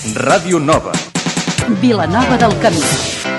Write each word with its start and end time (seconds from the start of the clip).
Ràdio 0.00 0.58
Nova. 0.58 0.92
Vilanova 1.82 2.38
del 2.40 2.56
Camí. 2.62 3.29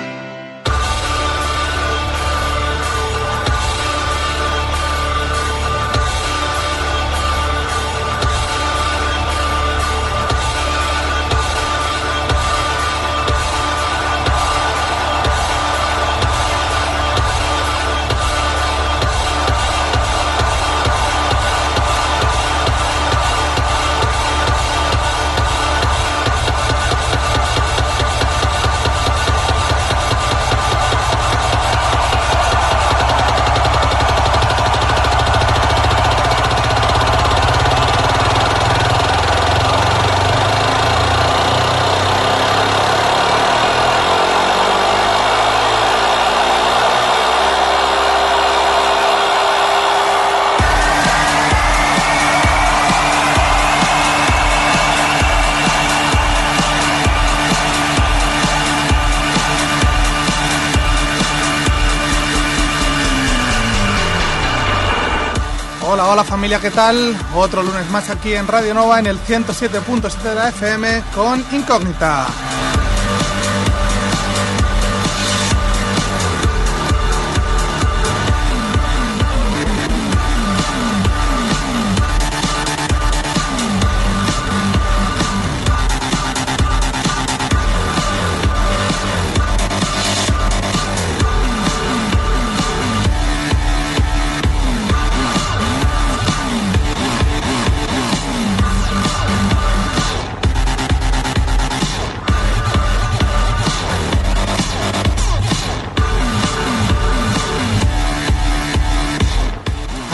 Hola, 66.12 66.26
familia, 66.26 66.60
¿qué 66.60 66.72
tal? 66.72 67.16
Otro 67.34 67.64
lunes 67.64 67.90
más 67.90 68.10
aquí 68.10 68.34
en 68.34 68.46
Radio 68.46 68.74
Nova 68.74 69.00
en 69.00 69.08
el 69.08 69.18
107.7 69.18 70.22
de 70.22 70.36
la 70.36 70.50
FM 70.50 71.04
con 71.16 71.42
Incógnita. 71.54 72.28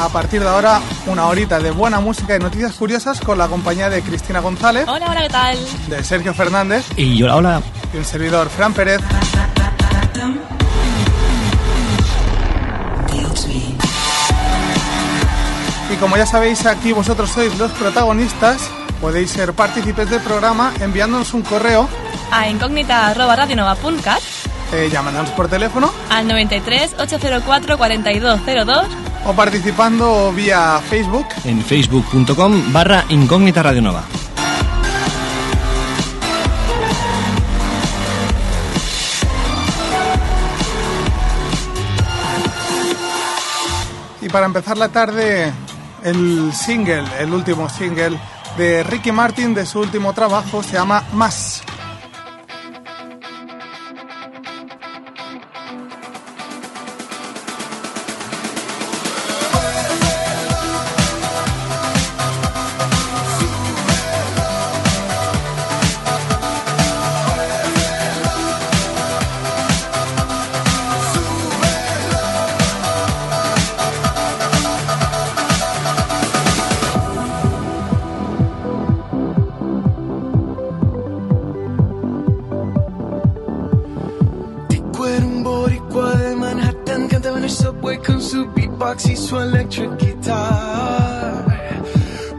A 0.08 0.10
partir 0.10 0.40
de 0.42 0.48
ahora, 0.48 0.80
una 1.08 1.28
horita 1.28 1.60
de 1.60 1.70
buena 1.70 2.00
música 2.00 2.34
y 2.34 2.40
noticias 2.40 2.72
curiosas 2.76 3.20
con 3.20 3.38
la 3.38 3.50
compañía 3.50 3.90
de 3.90 4.02
Cristina 4.02 4.40
González, 4.40 4.88
Hola, 4.88 5.08
hola, 5.10 5.22
¿qué 5.24 5.28
tal? 5.30 5.58
de 5.90 6.02
Sergio 6.02 6.34
Fernández 6.34 6.86
Y 6.96 7.22
hola, 7.24 7.36
hola. 7.36 7.62
y 7.94 7.98
un 7.98 8.06
servidor 8.06 8.48
Fran 8.50 8.72
Pérez. 8.74 9.02
Y 15.92 15.96
como 15.98 16.18
ya 16.18 16.26
sabéis, 16.26 16.66
aquí 16.66 16.92
vosotros 16.92 17.30
sois 17.32 17.58
los 17.58 17.72
protagonistas. 17.72 18.58
Podéis 19.00 19.30
ser 19.32 19.54
partícipes 19.54 20.10
del 20.10 20.22
programa 20.22 20.74
enviándonos 20.80 21.34
un 21.34 21.44
correo, 21.44 21.88
A 22.32 22.50
incógnita.radionova.cat 22.50 24.20
eh, 24.74 24.90
llamándonos 24.92 25.30
por 25.32 25.48
teléfono 25.48 25.94
al 26.10 26.28
93 26.28 26.96
804 27.00 27.78
4202 27.78 28.88
o 29.26 29.34
participando 29.34 30.32
vía 30.32 30.80
Facebook. 30.90 31.28
En 31.44 31.62
facebook.com 31.62 32.72
barra 32.72 33.06
incógnita 33.10 33.64
radionova. 33.64 34.04
Y 44.22 44.30
para 44.30 44.46
empezar 44.46 44.78
la 44.78 44.90
tarde, 44.90 45.54
el 46.04 46.52
single, 46.54 47.06
el 47.20 47.34
último 47.34 47.70
single 47.70 48.20
de 48.58 48.84
Ricky 48.84 49.12
Martin 49.12 49.54
de 49.54 49.66
su 49.66 49.80
último 49.80 50.14
trabajo 50.14 50.64
se 50.64 50.74
llama 50.74 51.04
Más. 51.14 51.64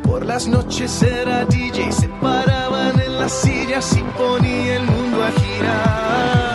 Por 0.04 0.24
las 0.24 0.46
noches 0.46 1.02
era 1.02 1.44
DJ 1.44 1.92
Se 1.92 2.08
paraban 2.20 3.00
en 3.00 3.18
las 3.18 3.32
sillas 3.32 3.96
y 3.96 4.02
ponía 4.16 4.76
el 4.76 4.84
mundo 4.84 5.24
a 5.24 5.30
girar 5.32 6.47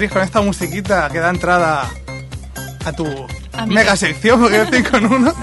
Cris, 0.00 0.10
con 0.12 0.22
esta 0.22 0.40
musiquita 0.40 1.10
que 1.12 1.18
da 1.20 1.28
entrada 1.28 1.84
a 2.86 2.92
tu 2.92 3.06
A 3.52 3.66
mega 3.66 3.94
sección, 3.96 4.40
porque 4.40 4.62
es 4.62 4.68
5 4.72 4.96
en 4.96 5.04
1. 5.12 5.34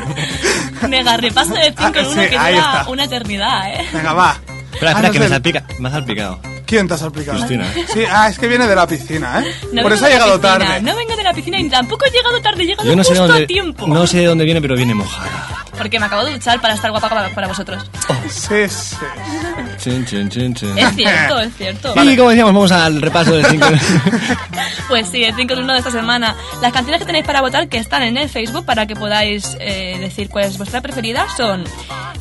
Mega 0.90 1.16
repaso 1.18 1.54
de 1.54 1.66
5 1.78 1.82
en 1.84 2.06
Ah, 2.06 2.10
1 2.10 2.10
sí, 2.10 2.16
que 2.30 2.36
está. 2.36 2.86
una 2.90 3.04
eternidad, 3.04 3.70
¿eh? 3.72 3.86
Venga, 3.94 4.14
va. 4.14 4.32
Espera, 4.32 4.66
espera, 4.74 4.92
Haznos 4.98 5.12
que 5.12 5.20
me, 5.20 5.28
salpica, 5.30 5.64
me 5.78 5.90
ha 5.90 5.92
salpicado. 5.92 6.40
¿Quién 6.66 6.88
te 6.88 6.96
ha 6.96 6.98
salpicado? 6.98 7.38
Cristina. 7.38 7.72
Sí, 7.94 8.04
ah, 8.12 8.30
es 8.30 8.40
que 8.40 8.48
viene 8.48 8.66
de 8.66 8.76
la 8.76 8.88
piscina, 8.88 9.44
¿eh? 9.46 9.54
No 9.74 9.84
Por 9.84 9.94
eso 9.94 10.06
ha 10.06 10.10
llegado 10.10 10.40
piscina, 10.40 10.58
tarde. 10.66 10.82
No 10.82 10.96
vengo 10.96 11.16
de 11.16 11.24
la 11.24 11.34
piscina 11.36 11.60
y 11.60 11.70
tampoco 11.70 12.06
he 12.06 12.10
llegado 12.10 12.42
tarde, 12.42 12.64
he 12.64 12.66
llegado 12.66 12.90
Yo 12.90 12.96
no 12.96 13.04
sé, 13.04 13.10
justo 13.12 13.28
dónde, 13.28 13.44
a 13.44 13.48
tiempo. 13.48 13.88
no 13.88 14.08
sé 14.08 14.18
de 14.18 14.26
dónde 14.26 14.44
viene, 14.46 14.60
pero 14.60 14.76
viene 14.76 14.96
mojada. 14.96 15.57
Porque 15.78 16.00
me 16.00 16.06
acabo 16.08 16.24
de 16.24 16.34
duchar 16.34 16.60
para 16.60 16.74
estar 16.74 16.92
guapa 16.92 17.10
para, 17.10 17.30
para 17.34 17.48
vosotros. 17.48 17.84
Sí, 18.30 18.68
sí. 18.68 18.96
Chin, 19.78 20.06
chin, 20.06 20.30
chin, 20.30 20.54
chin. 20.54 20.78
Es 20.78 20.96
cierto, 20.96 21.40
es 21.40 21.56
cierto. 21.56 21.94
Y 22.04 22.18
como 22.18 22.30
decíamos, 22.30 22.54
vamos 22.54 22.72
al 22.72 23.02
repaso 23.02 23.34
del 23.34 23.46
5. 23.46 23.68
Pues 24.88 25.10
sí, 25.10 25.22
el 25.24 25.36
5 25.36 25.54
en 25.54 25.60
1 25.60 25.74
de 25.74 25.80
esta 25.80 25.92
semana. 25.92 26.34
Las 26.62 26.72
canciones 26.72 27.02
que 27.02 27.06
tenéis 27.06 27.26
para 27.26 27.42
votar 27.42 27.68
que 27.68 27.78
están 27.78 28.04
en 28.04 28.16
el 28.16 28.30
Facebook 28.30 28.66
para 28.66 28.86
que 28.88 28.96
podáis 28.96 29.58
eh, 29.60 29.98
decir 30.00 30.30
cuál 30.30 30.46
es 30.46 30.58
vuestra 30.58 30.80
preferida 30.80 31.26
son 31.36 31.66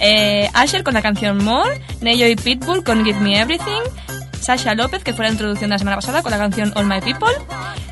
eh, 0.01 0.51
Asher 0.53 0.83
con 0.83 0.95
la 0.95 1.03
canción 1.03 1.43
More, 1.45 1.81
Neyo 2.01 2.27
y 2.27 2.35
Pitbull 2.35 2.83
con 2.83 3.05
Give 3.05 3.21
Me 3.21 3.41
Everything, 3.41 3.83
Sasha 4.41 4.75
López, 4.75 5.03
que 5.03 5.13
fue 5.13 5.25
la 5.27 5.33
introducción 5.33 5.71
de 5.71 5.75
la 5.75 5.79
semana 5.79 5.97
pasada 5.97 6.23
con 6.23 6.31
la 6.31 6.39
canción 6.39 6.73
All 6.77 6.87
My 6.87 7.01
People, 7.01 7.29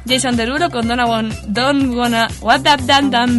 Jason 0.08 0.36
Derulo 0.36 0.70
con 0.70 0.86
Don't, 0.86 1.02
Wanna- 1.08 1.34
Don't 1.46 1.94
Wanna 1.94 2.28
What 2.40 2.60
That 2.62 2.80
Dan 2.80 3.10
Dan. 3.10 3.38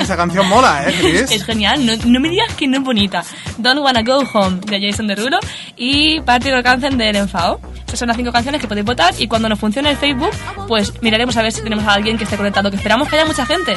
Esa 0.00 0.16
canción 0.16 0.48
mola, 0.48 0.88
¿eh, 0.88 0.94
Cris? 1.00 1.30
Es 1.30 1.44
genial, 1.44 1.84
no, 1.84 1.92
no 2.06 2.20
me 2.20 2.28
digas 2.28 2.52
que 2.56 2.66
no 2.66 2.78
es 2.78 2.82
bonita. 2.84 3.22
Don't 3.58 3.80
Wanna 3.80 4.02
Go 4.02 4.22
Home 4.34 4.60
de 4.66 4.80
Jason 4.90 5.06
Derulo 5.06 5.38
y 5.76 6.20
Party 6.20 6.50
Rock 6.50 6.66
Anthem 6.66 6.96
de 6.96 7.10
Enfao. 7.10 7.60
Esas 7.86 7.98
son 7.98 8.08
las 8.08 8.16
cinco 8.16 8.32
canciones 8.32 8.60
que 8.60 8.66
podéis 8.68 8.84
votar 8.86 9.14
y 9.18 9.28
cuando 9.28 9.48
nos 9.48 9.58
funcione 9.58 9.90
el 9.90 9.96
Facebook, 9.96 10.30
pues 10.68 10.92
miraremos 11.02 11.36
a 11.36 11.42
ver 11.42 11.52
si 11.52 11.62
tenemos 11.62 11.84
a 11.86 11.92
alguien 11.94 12.18
que 12.18 12.24
esté 12.24 12.36
conectado, 12.36 12.70
que 12.70 12.76
esperamos 12.76 13.08
que 13.08 13.16
haya 13.16 13.24
mucha 13.26 13.46
gente. 13.46 13.74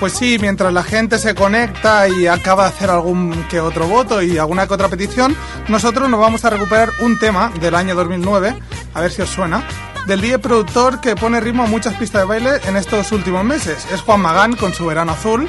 Pues 0.00 0.14
sí, 0.14 0.38
mientras 0.40 0.72
la 0.72 0.82
gente 0.82 1.18
se 1.18 1.34
conecta 1.34 2.08
y 2.08 2.26
acaba 2.26 2.62
de 2.62 2.68
hacer 2.70 2.88
algún 2.88 3.44
que 3.50 3.60
otro 3.60 3.86
voto 3.86 4.22
y 4.22 4.38
alguna 4.38 4.66
que 4.66 4.72
otra 4.72 4.88
petición, 4.88 5.36
nosotros 5.68 6.08
nos 6.08 6.18
vamos 6.18 6.42
a 6.46 6.48
recuperar 6.48 6.88
un 7.00 7.18
tema 7.18 7.52
del 7.60 7.74
año 7.74 7.94
2009, 7.94 8.56
a 8.94 9.00
ver 9.02 9.12
si 9.12 9.20
os 9.20 9.28
suena, 9.28 9.62
del 10.06 10.22
DJ 10.22 10.38
productor 10.38 11.02
que 11.02 11.16
pone 11.16 11.38
ritmo 11.38 11.64
a 11.64 11.66
muchas 11.66 11.94
pistas 11.96 12.22
de 12.22 12.28
baile 12.28 12.50
en 12.66 12.78
estos 12.78 13.12
últimos 13.12 13.44
meses. 13.44 13.86
Es 13.92 14.00
Juan 14.00 14.22
Magán 14.22 14.56
con 14.56 14.72
su 14.72 14.86
Verano 14.86 15.12
Azul 15.12 15.46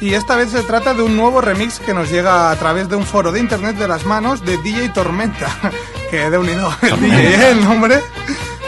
y 0.00 0.14
esta 0.14 0.34
vez 0.34 0.50
se 0.50 0.62
trata 0.62 0.94
de 0.94 1.02
un 1.02 1.16
nuevo 1.16 1.40
remix 1.40 1.78
que 1.78 1.94
nos 1.94 2.10
llega 2.10 2.50
a 2.50 2.56
través 2.56 2.88
de 2.88 2.96
un 2.96 3.06
foro 3.06 3.30
de 3.30 3.38
internet 3.38 3.76
de 3.76 3.86
las 3.86 4.04
manos 4.04 4.44
de 4.44 4.58
DJ 4.58 4.88
Tormenta, 4.88 5.46
que 6.10 6.28
de 6.28 6.38
unido 6.38 6.74
el 6.82 7.00
DJ, 7.00 7.34
¿eh? 7.34 7.50
el 7.52 7.62
nombre. 7.62 8.00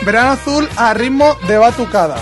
Verano 0.06 0.30
Azul 0.30 0.68
a 0.76 0.94
ritmo 0.94 1.36
de 1.48 1.58
batucada. 1.58 2.18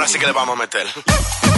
Ahora 0.00 0.08
sí 0.08 0.18
que 0.18 0.24
le 0.24 0.32
vamos 0.32 0.56
a 0.56 0.58
meter. 0.58 1.49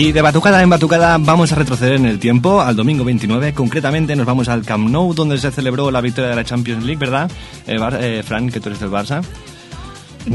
Y 0.00 0.12
de 0.12 0.22
batucada 0.22 0.62
en 0.62 0.70
batucada 0.70 1.18
vamos 1.18 1.52
a 1.52 1.56
retroceder 1.56 1.96
en 1.96 2.06
el 2.06 2.18
tiempo 2.18 2.62
al 2.62 2.74
domingo 2.74 3.04
29. 3.04 3.52
Concretamente 3.52 4.16
nos 4.16 4.24
vamos 4.24 4.48
al 4.48 4.64
Camp 4.64 4.88
Nou, 4.88 5.12
donde 5.12 5.36
se 5.36 5.50
celebró 5.50 5.90
la 5.90 6.00
victoria 6.00 6.30
de 6.30 6.36
la 6.36 6.42
Champions 6.42 6.84
League, 6.84 6.98
¿verdad? 6.98 7.30
Eh, 7.66 7.78
eh, 8.00 8.22
Fran, 8.24 8.48
que 8.48 8.60
tú 8.60 8.70
eres 8.70 8.80
del 8.80 8.88
Barça. 8.88 9.22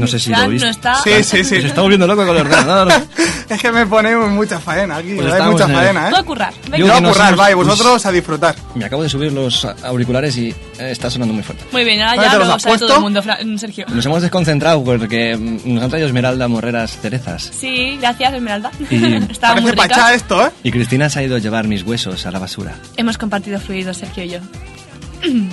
No 0.00 0.06
sé 0.06 0.18
si 0.18 0.30
Fran 0.30 0.44
lo 0.44 0.50
viste. 0.50 0.66
no 0.66 0.70
está. 0.70 0.94
Sí, 1.02 1.10
sí, 1.24 1.38
sí. 1.44 1.60
Se 1.62 1.66
está 1.66 1.80
volviendo 1.80 2.06
loco 2.06 2.24
con 2.26 2.36
el 2.36 2.42
ordenador. 2.46 2.92
Es 3.48 3.60
que 3.62 3.70
me 3.70 3.86
pone 3.86 4.14
mucha 4.16 4.58
faena 4.58 4.96
aquí, 4.96 5.14
Pues 5.14 5.32
hay 5.32 5.42
mucha 5.50 5.64
en 5.64 5.70
el- 5.70 5.76
faena, 5.76 6.06
¿eh? 6.08 6.10
Puedo 6.10 6.24
currar. 6.24 6.52
Yo 6.52 6.76
Yo 6.78 6.86
Venga. 6.86 7.00
que 7.00 7.06
a 7.06 7.12
currar, 7.32 7.50
y 7.52 7.54
vosotros 7.54 8.04
a 8.04 8.10
disfrutar. 8.10 8.56
Me 8.74 8.84
acabo 8.84 9.04
de 9.04 9.08
subir 9.08 9.32
los 9.32 9.64
auriculares 9.84 10.36
y 10.36 10.48
eh, 10.50 10.54
está 10.90 11.08
sonando 11.10 11.32
muy 11.32 11.44
fuerte. 11.44 11.64
Muy 11.70 11.84
bien, 11.84 12.00
ahora 12.02 12.14
¿Dónde 12.16 12.30
ya 12.30 12.38
lo 12.38 12.44
sabe 12.58 12.60
todo 12.62 12.78
puesto? 12.78 12.94
el 12.96 13.00
mundo, 13.02 13.22
Fran- 13.22 13.58
Sergio. 13.58 13.86
Nos 13.88 14.04
hemos 14.04 14.20
desconcentrado 14.22 14.82
porque 14.82 15.36
nos 15.64 15.80
han 15.82 15.88
traído 15.88 16.08
Esmeralda 16.08 16.48
Morreras 16.48 16.98
cerezas. 17.00 17.52
Sí, 17.56 17.96
gracias, 18.00 18.34
Esmeralda. 18.34 18.72
Y- 18.90 19.14
Estaba 19.30 19.60
muy 19.60 19.70
rica. 19.70 19.86
pachá 19.88 20.14
esto, 20.14 20.44
¿eh? 20.44 20.50
Y 20.64 20.72
Cristina 20.72 21.08
se 21.08 21.20
ha 21.20 21.22
ido 21.22 21.36
a 21.36 21.38
llevar 21.38 21.68
mis 21.68 21.84
huesos 21.84 22.26
a 22.26 22.30
la 22.32 22.40
basura. 22.40 22.74
Hemos 22.96 23.16
compartido 23.16 23.60
fluidos, 23.60 23.96
Sergio 23.98 24.24
y 24.24 24.28
yo. 24.30 24.38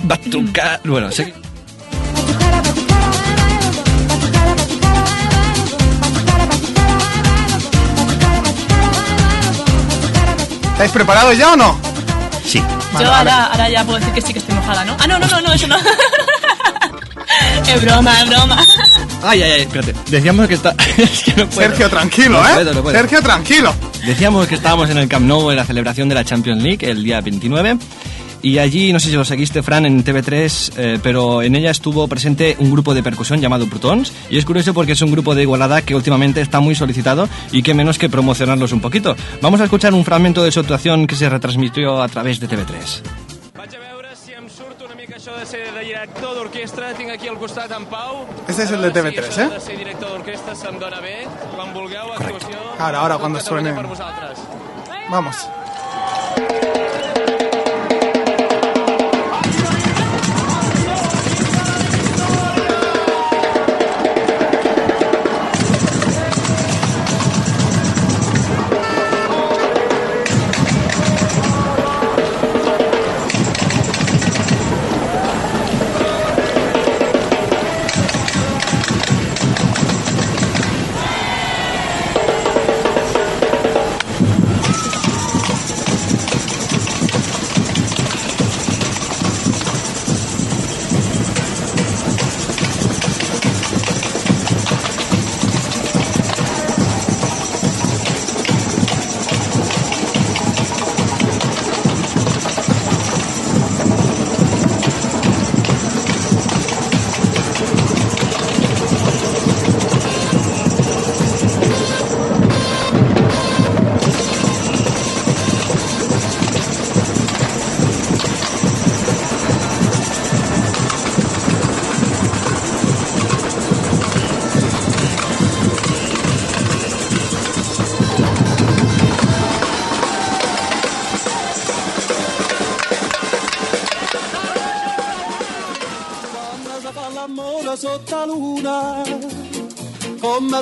Batuca... 0.04 0.80
Bueno, 0.84 1.10
sé... 1.10 1.32
¿Estáis 10.74 10.90
preparados 10.90 11.38
ya 11.38 11.52
o 11.52 11.56
no? 11.56 11.78
Sí. 12.44 12.58
Vale, 12.92 13.04
yo 13.04 13.10
vale. 13.10 13.30
ahora, 13.30 13.46
ahora 13.46 13.68
ya 13.70 13.84
puedo 13.84 14.00
decir 14.00 14.12
que 14.12 14.20
sí 14.20 14.32
que 14.32 14.40
estoy 14.40 14.56
mojada, 14.56 14.84
¿no? 14.84 14.96
Ah, 14.98 15.06
no, 15.06 15.20
no, 15.20 15.26
no, 15.28 15.40
no 15.40 15.52
eso 15.52 15.68
no. 15.68 15.76
es 17.68 17.80
broma, 17.80 18.20
es 18.20 18.28
broma. 18.28 18.58
Ay, 19.22 19.42
ay, 19.44 19.52
ay, 19.52 19.60
espérate. 19.62 19.94
Decíamos 20.10 20.48
que 20.48 20.54
está... 20.54 20.74
es 20.96 21.22
que 21.22 21.32
no 21.36 21.46
puedo. 21.48 21.68
Sergio, 21.68 21.88
tranquilo, 21.88 22.42
No 22.42 22.48
¿eh? 22.48 22.52
puedo, 22.54 22.74
no 22.74 22.82
puedo. 22.82 22.96
Sergio, 22.98 23.22
tranquilo. 23.22 23.72
Decíamos 24.04 24.48
que 24.48 24.56
estábamos 24.56 24.90
en 24.90 24.98
el 24.98 25.08
Camp 25.08 25.24
Nou 25.26 25.48
en 25.50 25.56
la 25.56 25.64
celebración 25.64 26.08
de 26.08 26.16
la 26.16 26.24
Champions 26.24 26.60
League 26.60 26.90
el 26.90 27.04
día 27.04 27.20
29 27.20 27.78
y 28.44 28.58
allí, 28.58 28.92
no 28.92 29.00
sé 29.00 29.08
si 29.08 29.16
lo 29.16 29.24
seguiste, 29.24 29.62
Fran, 29.62 29.86
en 29.86 30.04
TV3, 30.04 30.72
eh, 30.76 30.98
pero 31.02 31.40
en 31.40 31.56
ella 31.56 31.70
estuvo 31.70 32.06
presente 32.08 32.56
un 32.58 32.70
grupo 32.70 32.92
de 32.92 33.02
percusión 33.02 33.40
llamado 33.40 33.66
Prutons 33.66 34.12
y 34.28 34.36
es 34.36 34.44
curioso 34.44 34.74
porque 34.74 34.92
es 34.92 35.00
un 35.00 35.10
grupo 35.10 35.34
de 35.34 35.40
Igualada 35.40 35.80
que 35.80 35.94
últimamente 35.94 36.42
está 36.42 36.60
muy 36.60 36.74
solicitado 36.74 37.26
y 37.52 37.62
que 37.62 37.72
menos 37.72 37.96
que 37.96 38.10
promocionarlos 38.10 38.72
un 38.72 38.80
poquito. 38.80 39.16
Vamos 39.40 39.62
a 39.62 39.64
escuchar 39.64 39.94
un 39.94 40.04
fragmento 40.04 40.44
de 40.44 40.52
su 40.52 40.60
actuación 40.60 41.06
que 41.06 41.16
se 41.16 41.30
retransmitió 41.30 42.02
a 42.02 42.08
través 42.08 42.38
de 42.38 42.46
TV3. 42.46 43.00
Vaig 43.56 43.76
a 43.76 43.80
veure 43.80 44.12
si 44.12 44.36
em 44.36 44.44
surt 44.52 44.84
una 44.84 44.94
mica 44.94 45.16
això 45.16 45.38
de 45.40 45.46
ser 45.48 45.64
de 45.72 45.80
director 45.88 46.36
d'orquestra. 46.36 46.92
Tinc 47.00 47.16
aquí 47.16 47.32
al 47.32 47.40
costat 47.40 47.72
en 47.72 47.88
Pau. 47.88 48.26
Este 48.46 48.64
es 48.64 48.70
el 48.76 48.84
A 48.84 48.90
de 48.90 48.92
veure 48.92 49.16
TV3, 49.16 49.24
si 49.24 49.40
això 49.40 49.48
eh? 49.48 49.54
de 49.56 49.64
ser 49.70 49.78
director 49.80 50.12
d'orquestra 50.18 50.54
se'm 50.54 50.78
dona 50.82 51.00
bé. 51.00 51.16
Quan 51.56 51.72
vulgueu, 51.72 52.12
actuació... 52.12 52.60
Ara, 52.76 53.06
ara, 53.06 53.16
tot 53.16 53.24
cuando 53.24 53.40
Catalunya 53.40 53.72
suene. 53.72 53.80
Per 53.80 53.88
vosaltres. 53.88 54.48
Vamos. 55.08 55.48
Quando 55.48 56.83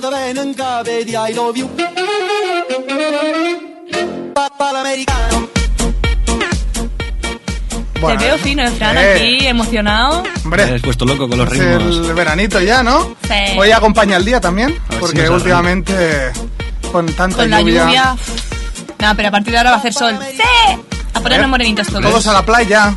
di 0.01 1.13
I 1.15 1.35
love 1.35 1.59
you. 1.59 1.69
Papà 4.33 4.73
l'americano. 4.73 5.49
Bueno, 8.01 8.19
Te 8.19 8.25
veo 8.27 8.39
fino, 8.39 8.63
eh, 8.65 8.71
Fran, 8.71 8.97
eh, 8.97 9.13
aquí, 9.15 9.47
emocionado. 9.47 10.23
Me 10.23 10.29
has 10.31 10.45
Hombre, 10.45 10.81
puesto 10.81 11.05
loco 11.05 11.29
con 11.29 11.39
los 11.39 11.53
es 11.53 11.59
ritmos. 11.59 12.09
el 12.09 12.15
veranito 12.15 12.61
ya, 12.61 12.83
¿no? 12.83 13.15
Sí. 13.29 13.59
Hoy 13.59 13.71
acompaña 13.71 14.17
el 14.17 14.25
día 14.25 14.41
también, 14.41 14.71
si 14.91 14.97
porque 14.97 15.29
últimamente 15.29 16.33
con 16.91 17.07
tanta 17.13 17.37
Con 17.37 17.51
la 17.51 17.61
lluvia, 17.61 17.85
lluvia. 17.85 18.17
No, 18.99 19.15
pero 19.17 19.29
a 19.29 19.31
partir 19.31 19.53
de 19.53 19.59
ahora 19.59 19.71
va 19.71 19.77
a 19.77 19.79
hacer 19.79 19.93
sol. 19.93 20.19
¡Sí! 20.35 20.43
A 21.15 21.21
ponernos 21.21 21.49
morenitos 21.51 21.87
todos. 21.89 22.03
todos 22.03 22.27
a 22.27 22.33
la 22.33 22.43
playa. 22.45 22.95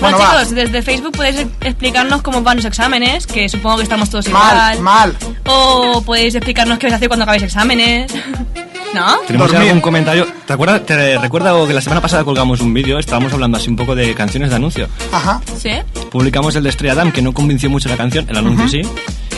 Bueno, 0.00 0.16
Bueno, 0.16 0.18
va. 0.18 0.40
chicos, 0.40 0.54
desde 0.54 0.82
Facebook 0.82 1.12
podéis 1.16 1.46
explicarnos 1.60 2.22
cómo 2.22 2.42
van 2.42 2.56
los 2.56 2.64
exámenes, 2.66 3.26
que 3.26 3.48
supongo 3.48 3.76
que 3.78 3.82
estamos 3.84 4.08
todos 4.10 4.28
Mal, 4.28 4.76
igual. 4.76 4.80
mal. 4.80 5.16
O 5.46 6.02
podéis 6.04 6.34
explicarnos 6.34 6.78
qué 6.78 6.86
vais 6.86 6.94
a 6.94 6.96
hacer 6.96 7.08
cuando 7.08 7.24
acabéis 7.24 7.42
exámenes. 7.44 8.12
¿No? 8.94 9.18
Tenemos 9.26 9.48
Dormir. 9.52 9.68
algún 9.68 9.80
comentario. 9.82 10.26
¿Te 10.46 10.52
acuerdas? 10.52 10.84
Te 10.84 11.16
recuerdo 11.18 11.64
que 11.68 11.72
la 11.74 11.80
semana 11.80 12.00
pasada 12.00 12.24
colgamos 12.24 12.60
un 12.60 12.74
vídeo, 12.74 12.98
estábamos 12.98 13.32
hablando 13.32 13.56
así 13.56 13.70
un 13.70 13.76
poco 13.76 13.94
de 13.94 14.14
canciones 14.14 14.50
de 14.50 14.56
anuncio. 14.56 14.88
Ajá. 15.12 15.40
Sí. 15.56 15.70
Publicamos 16.10 16.56
el 16.56 16.64
de 16.64 16.70
Estrella 16.70 16.96
Damm, 16.96 17.12
que 17.12 17.22
no 17.22 17.32
convenció 17.32 17.70
mucho 17.70 17.88
la 17.88 17.96
canción, 17.96 18.26
el 18.28 18.36
anuncio 18.36 18.68
sí. 18.68 18.82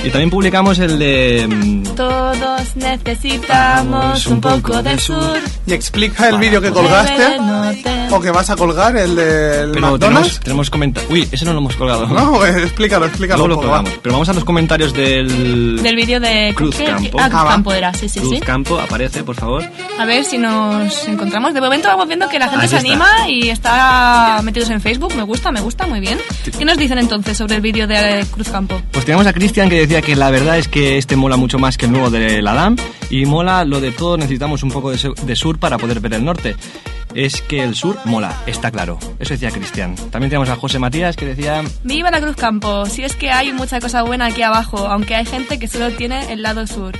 Y 0.05 0.11
también 0.11 0.31
publicamos 0.31 0.79
el 0.81 0.99
de... 0.99 1.47
mm, 1.49 1.83
Todos 1.95 2.75
necesitamos 2.75 4.27
un 4.27 4.41
poco 4.41 4.83
de 4.83 4.99
sur. 4.99 5.39
Y 5.65 5.73
explica 5.75 6.29
el 6.29 6.39
vídeo 6.39 6.61
que 6.61 6.71
colgaste 6.71 7.39
o 8.11 8.21
que 8.21 8.31
vas 8.33 8.51
a 8.51 8.57
colgar, 8.57 8.97
el 8.97 9.15
del 9.15 9.71
Pero 9.71 9.73
tenemos, 9.73 9.91
McDonald's. 9.93 10.41
tenemos 10.41 10.71
comentarios... 10.71 11.11
Uy, 11.13 11.29
ese 11.31 11.45
no 11.45 11.53
lo 11.53 11.59
hemos 11.61 11.77
colgado. 11.77 12.07
No, 12.09 12.45
eh, 12.45 12.63
explícalo, 12.65 13.07
explícalo. 13.07 13.47
Luego 13.47 13.63
lo 13.63 13.67
colgamos. 13.69 13.91
Pero 14.03 14.13
vamos 14.15 14.29
a 14.29 14.33
los 14.33 14.45
comentarios 14.45 14.93
del... 14.93 15.81
Del 15.83 15.97
vídeo 15.97 16.19
de 16.19 16.53
Cruz 16.57 16.75
¿qué? 16.77 16.85
Campo. 16.87 17.19
Ah, 17.21 17.29
Cruz 17.29 17.41
Ah, 17.41 17.45
va. 17.45 17.51
Campo 17.53 17.73
era, 17.73 17.95
sí, 17.95 18.09
sí, 18.09 18.19
Cruz 18.21 18.35
sí. 18.35 18.41
Campo, 18.41 18.79
aparece, 18.81 19.23
por 19.23 19.37
favor. 19.37 19.63
A 19.99 20.05
ver 20.05 20.25
si 20.25 20.37
nos 20.37 21.07
encontramos. 21.09 21.55
De 21.55 21.61
momento 21.61 21.87
vamos 21.89 22.09
viendo 22.09 22.29
que 22.29 22.39
la 22.41 22.49
gente 22.49 22.63
Ahí 22.65 22.69
se 22.69 22.77
está. 22.79 22.89
anima 22.89 23.07
y 23.29 23.49
está 23.51 24.41
metidos 24.43 24.69
en 24.71 24.81
Facebook. 24.81 25.15
Me 25.15 25.23
gusta, 25.23 25.53
me 25.53 25.61
gusta, 25.61 25.87
muy 25.87 26.01
bien. 26.01 26.19
¿Qué 26.59 26.65
nos 26.65 26.77
dicen 26.77 26.99
entonces 26.99 27.37
sobre 27.39 27.55
el 27.57 27.61
vídeo 27.61 27.87
de 27.87 28.27
Cruz 28.33 28.49
Campo? 28.49 28.83
Pues 28.91 29.05
tenemos 29.05 29.27
a 29.29 29.33
Cristian 29.33 29.69
que 29.71 29.77
decía 29.87 29.92
que 30.01 30.17
la 30.17 30.31
verdad 30.31 30.57
es 30.57 30.69
que 30.69 30.97
este 30.97 31.17
mola 31.17 31.37
mucho 31.37 31.59
más 31.59 31.77
que 31.77 31.85
el 31.85 31.93
nuevo 31.93 32.09
de 32.09 32.41
la 32.41 32.55
DAM 32.55 32.77
y 33.11 33.27
mola 33.27 33.65
lo 33.67 33.81
de 33.81 33.91
todo, 33.91 34.17
necesitamos 34.17 34.63
un 34.63 34.71
poco 34.71 34.91
de 34.91 35.37
sur 35.37 35.59
para 35.59 35.77
poder 35.77 36.01
ver 36.01 36.15
el 36.15 36.25
norte. 36.25 36.57
Es 37.15 37.43
que 37.43 37.63
el 37.63 37.75
sur 37.75 37.99
mola, 38.07 38.35
está 38.47 38.71
claro. 38.71 38.99
Eso 39.19 39.35
decía 39.35 39.51
Cristian. 39.51 39.95
También 40.11 40.31
tenemos 40.31 40.49
a 40.49 40.57
José 40.57 40.79
Matías 40.79 41.15
que 41.15 41.27
decía... 41.27 41.63
Viva 41.85 42.11
la 42.11 42.23
Cruz 42.23 42.37
Campo. 42.37 42.87
Si 42.87 43.05
es 43.05 43.15
que 43.17 43.31
hay 43.31 43.53
mucha 43.53 43.81
cosa 43.81 44.03
buena 44.03 44.27
aquí 44.27 44.41
abajo, 44.41 44.87
aunque 44.87 45.15
hay 45.15 45.27
gente 45.27 45.59
que 45.59 45.69
solo 45.69 45.91
tiene 45.91 46.33
el 46.33 46.41
lado 46.41 46.67
sur. 46.67 46.95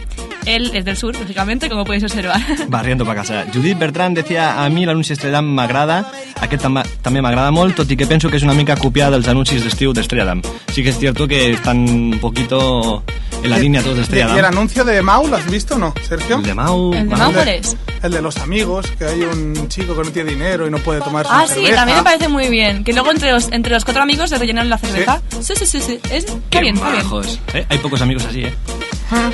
Él 0.47 0.71
es 0.75 0.85
del 0.85 0.97
sur, 0.97 1.15
lógicamente, 1.19 1.69
como 1.69 1.85
podéis 1.85 2.05
observar. 2.05 2.41
Barriendo 2.69 3.05
para 3.05 3.21
casa. 3.21 3.45
Judith 3.53 3.79
Bertran 3.79 4.15
decía 4.15 4.65
a 4.65 4.69
mi 4.69 4.85
l'anunci 4.87 5.13
Estrella 5.13 5.37
Damm 5.39 5.55
m'agrada, 5.55 6.05
aquest 6.41 6.63
tam 6.63 6.81
també 7.03 7.23
m'agrada 7.23 7.51
molt, 7.55 7.77
tot 7.77 7.91
i 7.91 7.97
que 7.97 8.07
penso 8.07 8.29
que 8.31 8.37
és 8.37 8.43
una 8.47 8.55
mica 8.55 8.77
copiada 8.77 9.17
dels 9.17 9.29
anuncis 9.29 9.63
d'estiu 9.65 9.93
d'Estrella 9.93 10.25
Damm. 10.27 10.43
Sí 10.73 10.83
que 10.83 10.91
es 10.91 10.99
cierto 10.99 11.29
que 11.29 11.53
están 11.53 11.79
un 11.89 12.19
poquito 12.21 13.03
en 13.43 13.51
la 13.51 13.59
línea 13.59 13.83
todos 13.83 13.97
de 13.97 14.01
¿Y, 14.03 14.05
Estrella 14.05 14.29
y 14.35 14.37
el 14.39 14.43
Damm. 14.43 14.57
anuncio 14.57 14.85
de 14.85 15.03
Mau 15.03 15.27
lo 15.29 15.37
has 15.37 15.51
visto 15.51 15.77
o 15.77 15.79
no, 15.79 15.95
Sergio? 16.09 16.37
El 16.37 16.43
de 16.43 16.55
Mau... 16.55 16.93
¿El 16.95 17.09
de 17.09 17.17
Mau. 17.17 17.33
Cuál 17.33 17.49
es? 17.49 17.77
El 18.03 18.11
de 18.13 18.21
los 18.23 18.37
amigos, 18.39 18.87
que 18.99 19.05
hay 19.05 19.23
un 19.23 19.69
chico 19.69 19.95
que 19.97 20.03
no 20.03 20.11
tiene 20.11 20.31
dinero 20.33 20.67
y 20.67 20.71
no 20.71 20.79
puede 20.79 21.01
tomar 21.01 21.25
Ah, 21.31 21.45
sí, 21.47 21.63
también 21.73 21.99
me 21.99 22.03
parece 22.05 22.29
muy 22.29 22.49
bien. 22.49 22.83
Que 22.83 22.93
luego 22.93 23.13
entre 23.13 23.31
los, 23.31 23.51
entre 23.53 23.73
los 23.73 23.85
cuatro 23.85 24.03
amigos 24.03 24.29
se 24.31 24.39
rellenan 24.39 24.69
la 24.69 24.77
cerveza. 24.79 25.23
Sí, 25.41 25.55
sí, 25.57 25.67
sí, 25.67 25.81
sí. 25.81 26.01
Es, 26.11 26.25
está 26.25 26.61
bien, 26.61 26.75
está 26.75 26.91
bien. 26.91 27.05
majos. 27.05 27.39
¿Eh? 27.55 27.65
Hay 27.69 27.79
pocos 27.79 28.03
amigos 28.03 28.25
así, 28.25 28.43
¿eh? 28.43 28.55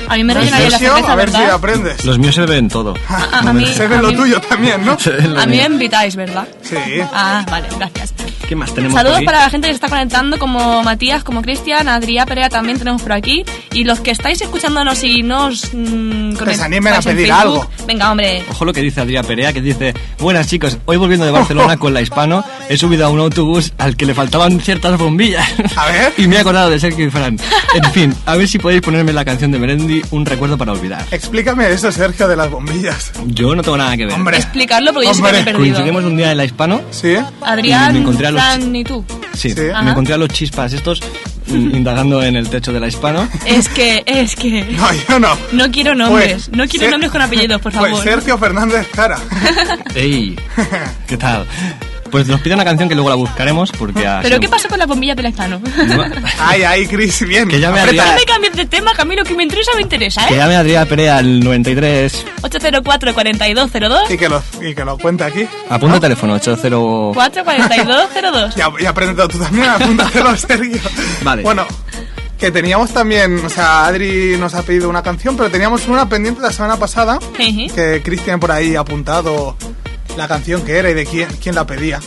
A 0.07 0.15
mí 0.15 0.23
me 0.23 0.33
¿Ves, 0.33 0.43
rellenaría 0.43 0.69
la 0.69 0.77
cerveza, 0.79 1.11
A 1.11 1.15
ver 1.15 1.29
si 1.29 1.37
¿verdad? 1.37 1.55
aprendes. 1.55 2.05
Los 2.05 2.19
míos 2.19 2.35
se 2.35 2.41
beben 2.41 2.67
todo. 2.69 2.93
A, 3.09 3.39
a 3.49 3.53
mí, 3.53 3.65
Se 3.67 3.83
a 3.83 3.87
ve 3.87 3.97
lo 3.97 4.09
mí- 4.09 4.15
tuyo 4.15 4.39
también, 4.41 4.85
¿no? 4.85 4.93
a 5.39 5.45
mí 5.45 5.57
me 5.57 5.63
invitáis, 5.65 6.15
¿verdad? 6.15 6.47
Sí. 6.61 6.75
Ah, 7.13 7.45
vale, 7.49 7.67
gracias. 7.77 8.13
¿Qué 8.47 8.55
más 8.55 8.73
tenemos 8.73 8.95
Saludos 8.95 9.17
por 9.17 9.25
para 9.25 9.41
la 9.41 9.49
gente 9.51 9.67
que 9.67 9.73
se 9.73 9.75
está 9.75 9.89
conectando, 9.89 10.39
como 10.39 10.81
Matías, 10.81 11.23
como 11.23 11.43
Cristian, 11.43 11.87
Adrián 11.87 12.27
Perea 12.27 12.49
también 12.49 12.79
tenemos 12.79 12.99
por 13.03 13.13
aquí. 13.13 13.45
Y 13.73 13.83
los 13.83 13.99
que 13.99 14.09
estáis 14.09 14.41
escuchándonos 14.41 15.03
y 15.03 15.21
nos... 15.21 15.69
Mm, 15.71 16.33
Que 16.35 16.55
se 16.55 16.63
animen 16.63 16.95
a 16.95 16.99
pedir 17.01 17.27
Facebook, 17.27 17.35
algo. 17.39 17.69
Venga, 17.85 18.09
hombre. 18.11 18.43
Ojo 18.49 18.65
lo 18.65 18.73
que 18.73 18.81
dice 18.81 19.01
Adrián 19.01 19.23
Perea, 19.23 19.53
que 19.53 19.61
dice, 19.61 19.93
buenas 20.17 20.47
chicos, 20.47 20.79
hoy 20.85 20.97
volviendo 20.97 21.27
de 21.27 21.31
Barcelona 21.31 21.77
con 21.77 21.93
la 21.93 22.01
Hispano, 22.01 22.43
he 22.69 22.75
subido 22.77 23.05
a 23.05 23.09
un 23.09 23.19
autobús 23.19 23.71
al 23.77 23.95
que 23.95 24.07
le 24.07 24.15
faltaban 24.15 24.59
ciertas 24.59 24.97
bombillas. 24.97 25.47
A 25.75 25.85
ver. 25.85 26.13
y 26.17 26.27
me 26.27 26.37
he 26.37 26.39
acordado 26.39 26.71
de 26.71 26.79
Sergio 26.79 27.05
y 27.05 27.11
Fran. 27.11 27.37
En 27.75 27.91
fin, 27.91 28.15
a 28.25 28.35
ver 28.35 28.47
si 28.47 28.57
podéis 28.57 28.81
ponerme 28.81 29.13
la 29.13 29.23
canción 29.25 29.51
de 29.51 29.59
Merendi, 29.69 30.01
Un 30.09 30.25
recuerdo 30.25 30.57
para 30.57 30.71
olvidar. 30.71 31.05
Explícame 31.11 31.69
eso, 31.71 31.91
Sergio, 31.91 32.27
de 32.27 32.35
las 32.35 32.49
bombillas. 32.49 33.11
Yo 33.27 33.53
no 33.55 33.61
tengo 33.61 33.77
nada 33.77 33.95
que 33.95 34.05
ver. 34.05 34.15
Hombre. 34.15 34.37
Explicarlo 34.37 34.91
porque 34.93 35.05
yo 35.07 35.13
siempre 35.13 35.31
me 35.33 35.37
he 35.37 35.41
Hombre, 35.41 35.53
perdido. 35.53 35.75
Coincidimos 35.75 36.03
un 36.05 36.17
día 36.17 36.31
en 36.31 36.37
la 36.37 36.45
Hispano. 36.45 36.81
¿Sí? 36.89 37.15
Adrián, 37.41 37.91
y 37.91 37.93
me 37.93 37.99
encontré 37.99 38.27
a 38.27 38.31
los 38.31 38.41
Fran 38.41 38.75
y 38.75 38.83
tú. 38.83 39.05
Sí, 39.33 39.53
me 39.55 39.91
encontré 39.91 40.15
a 40.15 40.17
los 40.17 40.29
chispas 40.29 40.73
estos 40.73 41.01
mm, 41.47 41.75
indagando 41.75 42.23
en 42.23 42.35
el 42.35 42.49
techo 42.49 42.73
de 42.73 42.79
la 42.79 42.87
Hispano. 42.87 43.29
Es 43.45 43.69
que, 43.69 44.01
es 44.07 44.35
que... 44.35 44.63
No, 44.71 44.87
yo 45.07 45.19
no. 45.19 45.37
No 45.51 45.69
quiero 45.71 45.93
nombres, 45.93 46.33
Pues, 46.47 46.49
no 46.57 46.65
quiero 46.67 46.85
Ser- 46.85 46.91
nombres 46.91 47.11
con 47.11 47.21
apellidos, 47.21 47.61
por 47.61 47.71
favor. 47.71 47.91
Pues 47.91 48.03
Sergio 48.03 48.37
Fernández 48.39 48.87
Cara. 48.91 49.19
¡Ey! 49.93 50.35
¿Qué 51.07 51.15
tal? 51.17 51.45
Pues 52.11 52.27
nos 52.27 52.41
pide 52.41 52.53
una 52.55 52.65
canción 52.65 52.89
que 52.89 52.95
luego 52.95 53.09
la 53.09 53.15
buscaremos 53.15 53.71
porque 53.71 54.05
ha 54.07 54.17
¿Pero 54.21 54.35
sido- 54.35 54.39
qué 54.41 54.49
pasa 54.49 54.67
con 54.67 54.79
las 54.79 54.87
bombillas 54.87 55.15
del 55.15 55.27
hispano? 55.27 55.59
No, 55.59 56.03
Ay, 56.39 56.63
ay, 56.63 56.87
Chris, 56.87 57.25
bien. 57.27 57.47
Que 57.47 57.59
llame 57.59 57.79
a 57.79 57.83
Aprieta. 57.83 58.03
Adrián. 58.03 58.15
No 58.15 58.19
me 58.21 58.25
cambies 58.25 58.55
de 58.55 58.65
tema, 58.65 58.93
que 58.93 59.01
a 59.01 59.05
mí 59.05 59.15
lo 59.15 59.23
que 59.23 59.33
me 59.35 59.43
interesa 59.43 59.71
me 59.75 59.81
interesa, 59.81 60.25
Que 60.27 60.33
¿eh? 60.33 60.37
llame 60.37 60.55
a 60.55 60.59
Adrián 60.59 60.87
Perea 60.87 61.17
al 61.17 61.39
93. 61.41 62.25
804-4202. 62.41 64.11
Y 64.11 64.17
que 64.17 64.29
lo, 64.29 64.43
y 64.61 64.73
que 64.75 64.85
lo 64.85 64.97
cuente 64.97 65.23
aquí. 65.23 65.47
Apunta 65.69 65.95
el 65.95 66.01
teléfono, 66.01 66.33
80. 66.33 66.69
44202. 67.13 68.55
Ya, 68.55 68.69
ya 68.81 68.89
aprendido 68.89 69.27
tú 69.27 69.37
también, 69.39 69.67
apúntatelo, 69.69 70.35
Sergio. 70.37 70.79
Vale. 71.23 71.43
Bueno, 71.43 71.65
que 72.37 72.51
teníamos 72.51 72.91
también, 72.91 73.43
o 73.45 73.49
sea, 73.49 73.85
Adri 73.85 74.37
nos 74.37 74.53
ha 74.55 74.63
pedido 74.63 74.89
una 74.89 75.03
canción, 75.03 75.35
pero 75.37 75.49
teníamos 75.51 75.87
una 75.87 76.07
pendiente 76.07 76.41
la 76.41 76.51
semana 76.51 76.77
pasada, 76.77 77.19
que 77.37 78.01
Cristian 78.03 78.39
por 78.39 78.51
ahí 78.51 78.75
apuntado 78.75 79.55
la 80.19 80.27
canción 80.27 80.63
que 80.63 80.77
era 80.77 80.89
y 80.89 80.93
de 80.93 81.05
quién, 81.05 81.27
quién 81.41 81.55
la 81.55 81.65
pedía. 81.65 81.99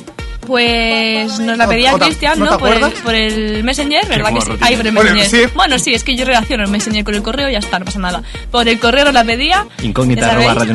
Pues 0.46 1.38
nos 1.38 1.56
la 1.56 1.64
¿No- 1.66 1.70
pedía 1.70 1.92
Cristian, 1.94 2.36
no 2.38 2.46
¿no? 2.46 2.58
Por 2.58 2.72
el, 2.74 2.80
por 3.04 3.14
el 3.14 3.62
Messenger, 3.62 4.06
¿verdad 4.08 4.34
que 4.34 4.40
sí? 4.40 4.50
Ay, 4.60 4.76
por 4.76 4.86
el 4.86 4.92
Bueno, 4.92 5.14
Messenger. 5.14 5.48
sí. 5.48 5.52
Bueno, 5.54 5.78
sí, 5.78 5.94
es 5.94 6.02
que 6.02 6.16
yo 6.16 6.24
relaciono 6.24 6.64
el 6.64 6.68
Messenger 6.70 7.04
con 7.04 7.14
el 7.14 7.22
correo 7.22 7.48
y 7.48 7.52
ya 7.52 7.58
está, 7.58 7.78
no 7.78 7.84
pasa 7.84 8.00
nada. 8.00 8.22
Por 8.50 8.68
el 8.68 8.78
correo 8.80 9.04
nos 9.04 9.14
la 9.14 9.24
pedía. 9.24 9.66
Incógnita 9.82 10.22
¿ya 10.22 10.32
arroba. 10.32 10.66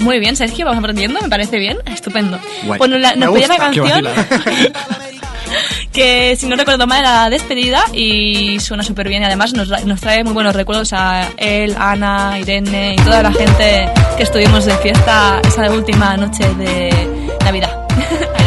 Muy 0.00 0.18
bien, 0.18 0.34
Sergio, 0.34 0.64
vamos 0.64 0.78
aprendiendo, 0.80 1.20
me 1.20 1.28
parece 1.28 1.58
bien, 1.58 1.76
estupendo. 1.84 2.38
Guay. 2.64 2.78
Pues 2.78 2.90
nos, 2.90 3.00
la- 3.00 3.14
nos 3.16 3.32
Me 3.32 3.40
pedía 3.40 3.48
Qué 3.48 3.56
canción. 3.58 4.06
que, 5.92 6.36
si 6.36 6.46
no 6.46 6.56
recuerdo 6.56 6.86
mal, 6.86 7.00
era 7.00 7.30
despedida 7.30 7.84
y 7.92 8.58
suena 8.60 8.82
súper 8.82 9.08
bien 9.08 9.22
y 9.22 9.26
además 9.26 9.52
nos, 9.54 9.68
nos 9.84 10.00
trae 10.00 10.24
muy 10.24 10.32
buenos 10.32 10.54
recuerdos 10.54 10.92
a 10.92 11.28
él, 11.36 11.74
Ana, 11.78 12.38
Irene 12.38 12.94
y 12.94 13.02
toda 13.02 13.22
la 13.22 13.32
gente 13.32 13.88
que 14.16 14.22
estuvimos 14.22 14.64
de 14.64 14.76
fiesta 14.78 15.40
esa 15.46 15.70
última 15.70 16.16
noche 16.16 16.44
de 16.54 16.90
Navidad. 17.44 17.86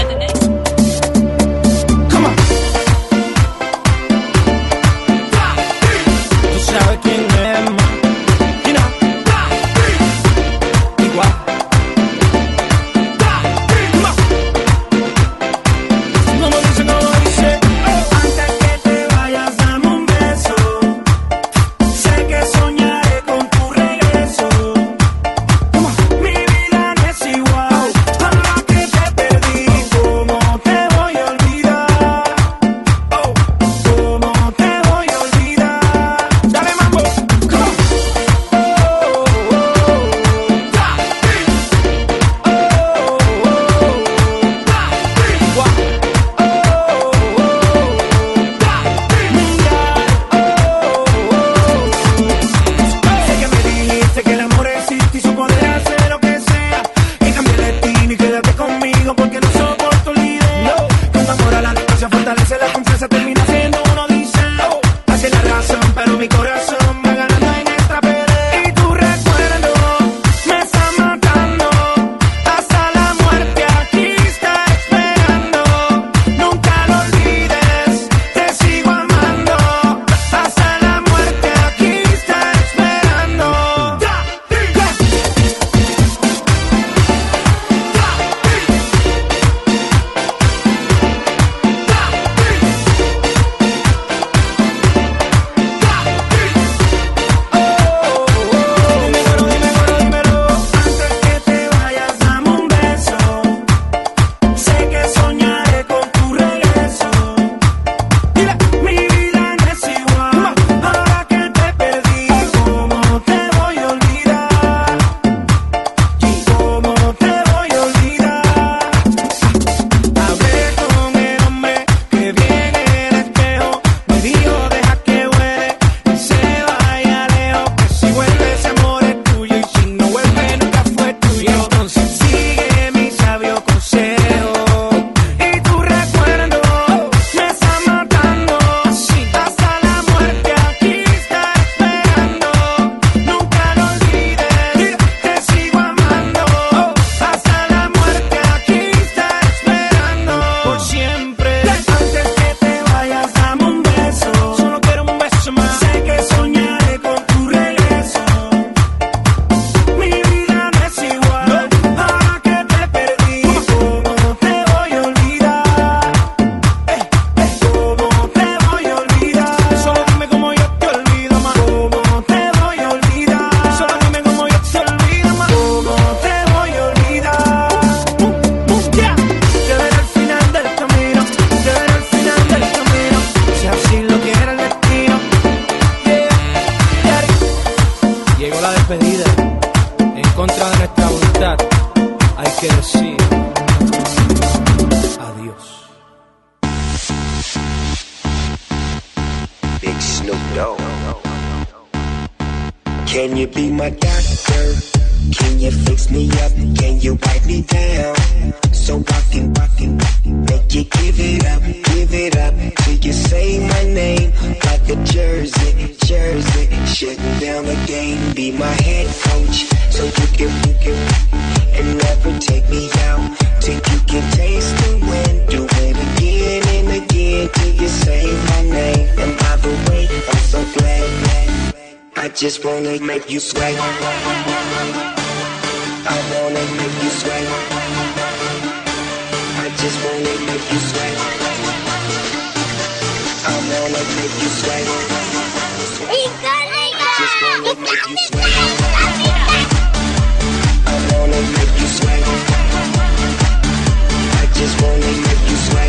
I 254.70 254.72
just 254.72 254.84
wanna 254.84 255.22
make 255.28 255.50
you 255.50 255.56
sweat. 255.56 255.89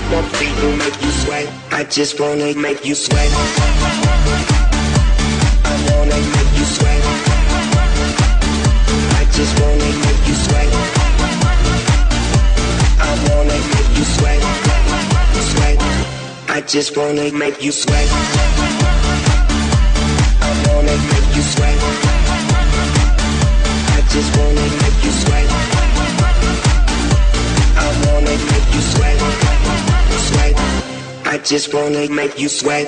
Dip 0.00 0.10
my 0.12 0.22
feet 0.38 0.56
make 0.78 1.02
you 1.02 1.10
sweat. 1.10 1.48
I 1.72 1.84
just 1.84 2.18
wanna 2.20 2.54
make 2.54 2.84
you 2.84 2.94
sweat. 2.94 3.30
I 5.64 5.74
wanna 5.90 6.18
make 6.34 6.52
you 6.58 6.64
sweat. 6.64 7.02
I 9.20 9.24
just 9.36 9.60
wanna 9.60 9.90
make 10.04 10.22
you 10.28 10.34
sweat. 10.44 10.70
I 13.08 13.12
wanna 13.28 13.58
make 13.72 13.90
you 13.98 14.04
sweat. 14.16 14.42
Sweat. 15.50 15.78
I 16.48 16.60
just 16.62 16.96
wanna 16.96 17.30
make 17.32 17.62
you 17.62 17.72
sweat. 17.72 18.08
I 20.48 20.50
wanna 20.66 20.96
make 21.12 21.36
you 21.36 21.42
sweat. 21.42 21.78
I 23.96 24.00
just 24.14 24.30
wanna 24.36 24.66
make 24.82 24.89
just 31.44 31.72
wanna 31.72 32.08
make 32.08 32.38
you 32.38 32.48
sweat. 32.48 32.86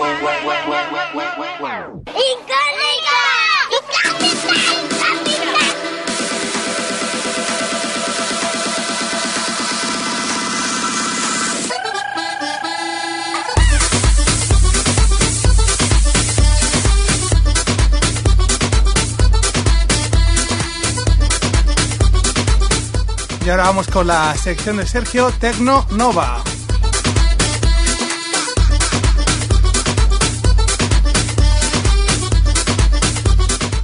Y 23.44 23.50
ahora 23.50 23.64
vamos 23.64 23.88
con 23.88 24.06
la 24.06 24.36
sección 24.36 24.76
de 24.76 24.86
Sergio 24.86 25.32
Tecno 25.40 25.84
Nova. 25.90 26.44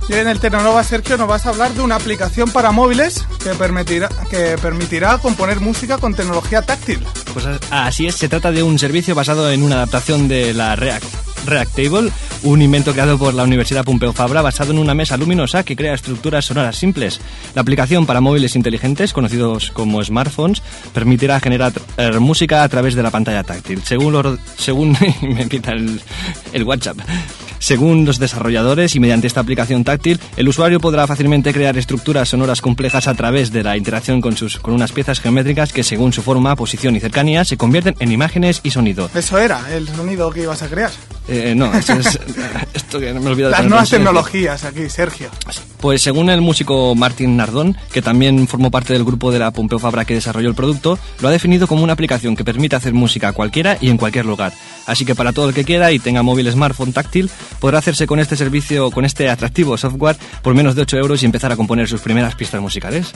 Y 0.08 0.14
en 0.14 0.26
el 0.26 0.40
Tecnonova, 0.40 0.82
Sergio, 0.84 1.18
nos 1.18 1.28
vas 1.28 1.44
a 1.44 1.50
hablar 1.50 1.72
de 1.74 1.82
una 1.82 1.96
aplicación 1.96 2.50
para 2.50 2.70
móviles 2.72 3.26
que 3.44 3.50
permitirá, 3.50 4.08
que 4.30 4.56
permitirá 4.60 5.18
componer 5.18 5.60
música 5.60 5.98
con 5.98 6.14
tecnología 6.14 6.62
táctil. 6.62 7.00
Pues 7.34 7.44
así 7.70 8.06
es, 8.06 8.14
se 8.14 8.28
trata 8.28 8.50
de 8.50 8.62
un 8.62 8.78
servicio 8.78 9.14
basado 9.14 9.50
en 9.50 9.62
una 9.62 9.74
adaptación 9.76 10.26
de 10.26 10.54
la 10.54 10.76
React, 10.76 11.04
Reactable, 11.46 12.10
un 12.42 12.62
invento 12.62 12.92
creado 12.92 13.18
por 13.18 13.34
la 13.34 13.42
Universidad 13.44 13.84
Pompeu 13.84 14.12
Fabra 14.14 14.40
basado 14.40 14.72
en 14.72 14.78
una 14.78 14.94
mesa 14.94 15.16
luminosa 15.18 15.62
que 15.62 15.76
crea 15.76 15.92
estructuras 15.94 16.46
sonoras 16.46 16.76
simples. 16.76 17.20
La 17.54 17.60
aplicación 17.62 18.06
para 18.06 18.22
móviles 18.22 18.56
inteligentes, 18.56 19.12
conocidos 19.12 19.70
como 19.72 20.02
smartphones, 20.02 20.62
permitirá 20.94 21.38
generar 21.38 21.72
eh, 21.98 22.12
música 22.18 22.62
a 22.62 22.68
través 22.70 22.94
de 22.94 23.02
la 23.02 23.10
pantalla 23.10 23.44
táctil. 23.44 23.82
Según, 23.84 24.14
los- 24.14 24.38
según 24.56 24.96
me 25.22 25.46
pita 25.46 25.72
el, 25.72 26.00
el 26.54 26.64
WhatsApp. 26.64 26.96
Según 27.58 28.04
los 28.04 28.18
desarrolladores 28.18 28.94
y 28.94 29.00
mediante 29.00 29.26
esta 29.26 29.40
aplicación 29.40 29.84
táctil, 29.84 30.20
el 30.36 30.48
usuario 30.48 30.80
podrá 30.80 31.06
fácilmente 31.06 31.52
crear 31.52 31.76
estructuras 31.76 32.28
sonoras 32.28 32.60
complejas 32.60 33.08
a 33.08 33.14
través 33.14 33.52
de 33.52 33.62
la 33.62 33.76
interacción 33.76 34.20
con, 34.20 34.36
sus, 34.36 34.58
con 34.58 34.74
unas 34.74 34.92
piezas 34.92 35.20
geométricas 35.20 35.72
que 35.72 35.82
según 35.82 36.12
su 36.12 36.22
forma, 36.22 36.56
posición 36.56 36.96
y 36.96 37.00
cercanía 37.00 37.44
se 37.44 37.56
convierten 37.56 37.96
en 37.98 38.12
imágenes 38.12 38.60
y 38.62 38.70
sonido. 38.70 39.10
Eso 39.14 39.38
era 39.38 39.74
el 39.74 39.88
sonido 39.88 40.30
que 40.30 40.42
ibas 40.42 40.62
a 40.62 40.68
crear. 40.68 40.90
Eh, 41.28 41.54
no, 41.54 41.72
eso 41.74 41.92
es 41.92 42.18
esto 42.74 42.98
que 42.98 43.12
no 43.12 43.20
me 43.20 43.30
olvido 43.30 43.48
de 43.48 43.52
Las 43.52 43.66
nuevas 43.66 43.90
tecnologías 43.90 44.64
aquí, 44.64 44.88
Sergio. 44.88 45.28
Pues 45.78 46.00
según 46.02 46.30
el 46.30 46.40
músico 46.40 46.94
Martín 46.94 47.36
Nardón, 47.36 47.76
que 47.92 48.00
también 48.02 48.48
formó 48.48 48.70
parte 48.70 48.94
del 48.94 49.04
grupo 49.04 49.30
de 49.30 49.38
la 49.38 49.50
Pompeu 49.50 49.78
Fabra 49.78 50.04
que 50.04 50.14
desarrolló 50.14 50.48
el 50.48 50.54
producto, 50.54 50.98
lo 51.20 51.28
ha 51.28 51.30
definido 51.30 51.66
como 51.66 51.84
una 51.84 51.92
aplicación 51.92 52.34
que 52.34 52.44
permite 52.44 52.76
hacer 52.76 52.94
música 52.94 53.28
a 53.28 53.32
cualquiera 53.32 53.76
y 53.80 53.90
en 53.90 53.98
cualquier 53.98 54.24
lugar. 54.24 54.52
Así 54.86 55.04
que 55.04 55.14
para 55.14 55.32
todo 55.34 55.50
el 55.50 55.54
que 55.54 55.64
quiera 55.64 55.92
y 55.92 55.98
tenga 55.98 56.22
móvil 56.22 56.50
smartphone 56.50 56.94
táctil, 56.94 57.30
podrá 57.60 57.78
hacerse 57.78 58.06
con 58.06 58.20
este 58.20 58.34
servicio, 58.36 58.90
con 58.90 59.04
este 59.04 59.28
atractivo 59.28 59.76
software, 59.76 60.16
por 60.42 60.54
menos 60.54 60.74
de 60.74 60.82
8 60.82 60.96
euros 60.96 61.22
y 61.22 61.26
empezar 61.26 61.52
a 61.52 61.56
componer 61.56 61.88
sus 61.88 62.00
primeras 62.00 62.34
pistas 62.34 62.60
musicales. 62.60 63.12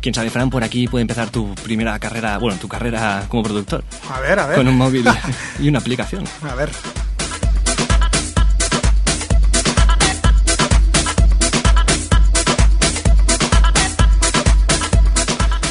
Quién 0.00 0.14
sabe, 0.14 0.30
Fran, 0.30 0.48
por 0.48 0.64
aquí 0.64 0.88
puede 0.88 1.02
empezar 1.02 1.28
tu 1.28 1.54
primera 1.56 1.98
carrera, 1.98 2.38
bueno, 2.38 2.58
tu 2.58 2.68
carrera 2.68 3.26
como 3.28 3.42
productor, 3.42 3.84
A 4.10 4.20
ver, 4.20 4.38
a 4.38 4.46
ver. 4.46 4.56
con 4.56 4.66
un 4.66 4.78
móvil 4.78 5.04
y 5.60 5.68
una 5.68 5.78
aplicación. 5.78 6.24
A 6.50 6.54
ver. 6.54 6.70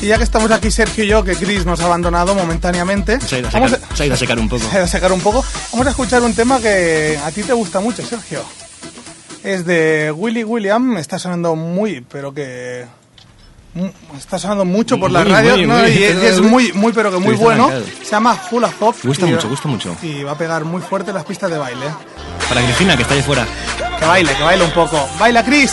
Ya 0.08 0.18
que 0.18 0.24
estamos 0.24 0.50
aquí 0.52 0.72
Sergio 0.72 1.04
y 1.04 1.08
yo, 1.08 1.24
que 1.24 1.36
Chris 1.36 1.66
nos 1.66 1.80
ha 1.82 1.86
abandonado 1.86 2.34
momentáneamente, 2.36 3.20
Se 3.22 3.36
ha, 3.36 3.40
ido 3.40 3.48
a 3.50 3.52
vamos 3.52 3.72
secar, 3.72 3.98
se 3.98 4.04
ha 4.04 4.06
ido 4.06 4.16
a 4.16 4.18
secar 4.18 4.40
un 4.40 4.50
poco. 4.50 4.64
Se 4.70 4.72
ha 4.72 4.76
ido 4.76 4.84
a 4.86 4.88
secar 4.88 5.12
un 5.12 5.22
poco. 5.22 5.44
Vamos 5.72 5.88
a 5.88 5.90
escuchar 5.92 6.22
un 6.24 6.34
tema 6.34 6.60
que 6.60 7.20
a 7.24 7.32
ti 7.32 7.44
te 7.44 7.54
gusta 7.54 7.80
mucho, 7.80 8.06
Sergio. 8.06 8.42
Es 9.44 9.66
de 9.66 10.12
Willy 10.16 10.44
William, 10.44 10.98
está 10.98 11.18
sonando 11.20 11.56
muy, 11.56 12.02
pero 12.02 12.34
que... 12.34 12.86
Está 14.18 14.40
sonando 14.40 14.66
mucho 14.66 15.00
por 15.00 15.12
la 15.12 15.24
radio 15.24 15.56
muy, 15.56 15.66
¿no? 15.68 15.78
muy. 15.78 15.92
y 15.92 16.04
es, 16.04 16.24
y 16.24 16.26
es 16.26 16.42
muy, 16.42 16.74
muy, 16.74 16.92
pero 16.92 17.12
que 17.12 17.20
muy 17.20 17.36
bueno. 17.36 17.70
Se 18.04 18.12
llama 18.12 18.38
Hula 18.52 18.70
Hop. 18.80 18.96
Gusta 19.04 19.28
y- 19.28 19.32
mucho, 19.32 19.48
gusta 19.48 19.68
mucho. 19.68 19.96
Y 20.02 20.24
va 20.24 20.32
a 20.32 20.38
pegar 20.38 20.66
muy 20.66 20.82
fuerte 20.82 21.14
las 21.14 21.24
pistas 21.24 21.52
de 21.52 21.58
baile. 21.60 21.86
Para 22.50 22.62
Cristina, 22.64 22.96
que 22.98 23.04
está 23.04 23.14
ahí 23.14 23.22
fuera. 23.22 23.48
Que 24.00 24.06
baile, 24.06 24.34
que 24.36 24.44
baile 24.44 24.66
un 24.66 24.72
poco. 24.72 25.08
¡Baila, 25.20 25.46
Chris! 25.46 25.72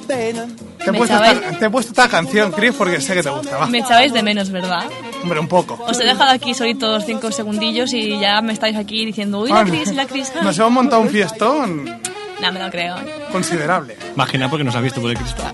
Te 0.00 0.30
he, 0.90 0.92
puesto 0.92 1.22
esta, 1.22 1.58
te 1.58 1.64
he 1.66 1.70
puesto 1.70 1.92
esta 1.92 2.08
canción, 2.08 2.50
Chris, 2.52 2.72
porque 2.76 3.00
sé 3.00 3.14
que 3.14 3.22
te 3.22 3.30
gustaba. 3.30 3.66
Me 3.66 3.78
echabais 3.78 4.12
de 4.12 4.22
menos, 4.22 4.50
¿verdad? 4.50 4.84
Hombre, 5.22 5.38
un 5.38 5.48
poco. 5.48 5.78
Os 5.86 5.98
he 6.00 6.04
dejado 6.04 6.30
aquí 6.30 6.54
solitos 6.54 7.04
cinco 7.06 7.30
segundillos 7.30 7.92
y 7.92 8.18
ya 8.18 8.40
me 8.42 8.52
estáis 8.52 8.76
aquí 8.76 9.04
diciendo, 9.06 9.40
uy, 9.40 9.50
la 9.50 9.60
Ah, 9.60 9.64
Cris, 9.64 9.94
la 9.94 10.06
Cris. 10.06 10.32
Nos 10.42 10.58
hemos 10.58 10.72
montado 10.72 11.02
un 11.02 11.08
fiestón 11.08 11.84
No, 12.40 12.52
me 12.52 12.58
lo 12.60 12.70
creo. 12.70 12.96
Considerable. 13.32 13.96
Imagina 14.14 14.48
porque 14.48 14.62
nos 14.64 14.74
ha 14.76 14.80
visto 14.80 15.00
por 15.00 15.10
el 15.10 15.16
cristal. 15.18 15.52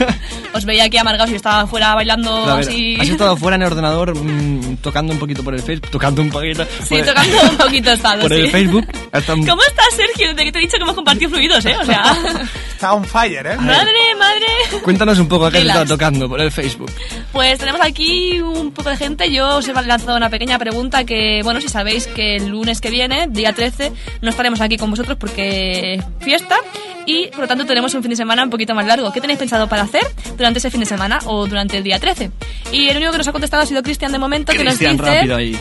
Os 0.54 0.64
veía 0.64 0.84
aquí 0.84 0.96
amargados 0.96 1.30
y 1.30 1.34
estaba 1.36 1.60
afuera 1.60 1.94
bailando 1.94 2.46
ver, 2.46 2.60
así. 2.60 2.96
has 2.98 3.08
estado 3.08 3.36
fuera 3.36 3.56
en 3.56 3.62
el 3.62 3.68
ordenador 3.68 4.16
mm, 4.16 4.78
tocando 4.78 5.12
un 5.12 5.18
poquito 5.18 5.44
por 5.44 5.54
el 5.54 5.62
Facebook, 5.62 5.90
tocando 5.90 6.22
un 6.22 6.30
poquito. 6.30 6.64
Sí, 6.82 6.88
por 6.88 6.98
el- 6.98 7.06
tocando 7.06 7.36
un 7.42 7.56
poquito 7.58 7.92
estado, 7.92 8.22
Por 8.22 8.32
el 8.32 8.46
sí. 8.46 8.50
Facebook. 8.52 8.86
hasta 9.12 9.34
un- 9.34 9.46
¿Cómo 9.46 9.62
estás, 9.68 9.94
Sergio? 9.94 10.28
Desde 10.30 10.44
que 10.44 10.52
te 10.52 10.58
he 10.58 10.62
dicho 10.62 10.76
que 10.78 10.82
hemos 10.82 10.94
compartido 10.94 11.30
fluidos, 11.30 11.64
¿eh? 11.66 11.76
O 11.80 11.84
sea, 11.84 12.02
Está 12.74 12.92
on 12.94 13.04
fire, 13.04 13.44
¿eh? 13.46 13.56
madre, 13.56 13.92
madre. 14.18 14.80
Cuéntanos 14.82 15.18
un 15.18 15.28
poco 15.28 15.46
a 15.46 15.50
qué 15.50 15.58
has 15.58 15.64
estado 15.64 15.86
tocando 15.86 16.28
por 16.28 16.40
el 16.40 16.50
Facebook. 16.52 16.90
Pues 17.32 17.58
tenemos 17.58 17.80
aquí 17.82 18.40
un 18.40 18.70
poco 18.72 18.88
de 18.90 18.96
gente. 18.96 19.30
Yo 19.32 19.56
os 19.58 19.68
he 19.68 19.72
lanzado 19.74 20.16
una 20.16 20.30
pequeña 20.30 20.58
pregunta 20.58 21.04
que, 21.04 21.40
bueno, 21.42 21.60
si 21.60 21.68
sabéis 21.68 22.06
que 22.06 22.36
el 22.36 22.46
lunes 22.48 22.80
que 22.80 22.90
viene, 22.90 23.26
día 23.28 23.52
13, 23.52 23.92
no 24.22 24.30
estaremos 24.30 24.60
aquí 24.60 24.76
con 24.76 24.90
vosotros 24.90 25.16
porque 25.18 25.94
es 25.94 26.04
fiesta 26.20 26.56
y 27.04 27.17
por 27.26 27.40
lo 27.40 27.48
tanto 27.48 27.66
tenemos 27.66 27.92
un 27.94 28.02
fin 28.02 28.10
de 28.10 28.16
semana 28.16 28.44
un 28.44 28.50
poquito 28.50 28.74
más 28.74 28.86
largo. 28.86 29.12
¿Qué 29.12 29.20
tenéis 29.20 29.38
pensado 29.38 29.68
para 29.68 29.82
hacer 29.82 30.02
durante 30.36 30.58
ese 30.58 30.70
fin 30.70 30.80
de 30.80 30.86
semana 30.86 31.18
o 31.26 31.46
durante 31.46 31.76
el 31.76 31.82
día 31.84 31.98
13? 31.98 32.30
Y 32.72 32.88
el 32.88 32.96
único 32.96 33.12
que 33.12 33.18
nos 33.18 33.28
ha 33.28 33.32
contestado 33.32 33.62
ha 33.62 33.66
sido 33.66 33.82
Cristian 33.82 34.12
de 34.12 34.18
momento 34.18 34.52
que 34.52 34.64
nos 34.64 34.78
dice 34.78 34.96
rápido 34.96 35.36
ahí. 35.36 35.58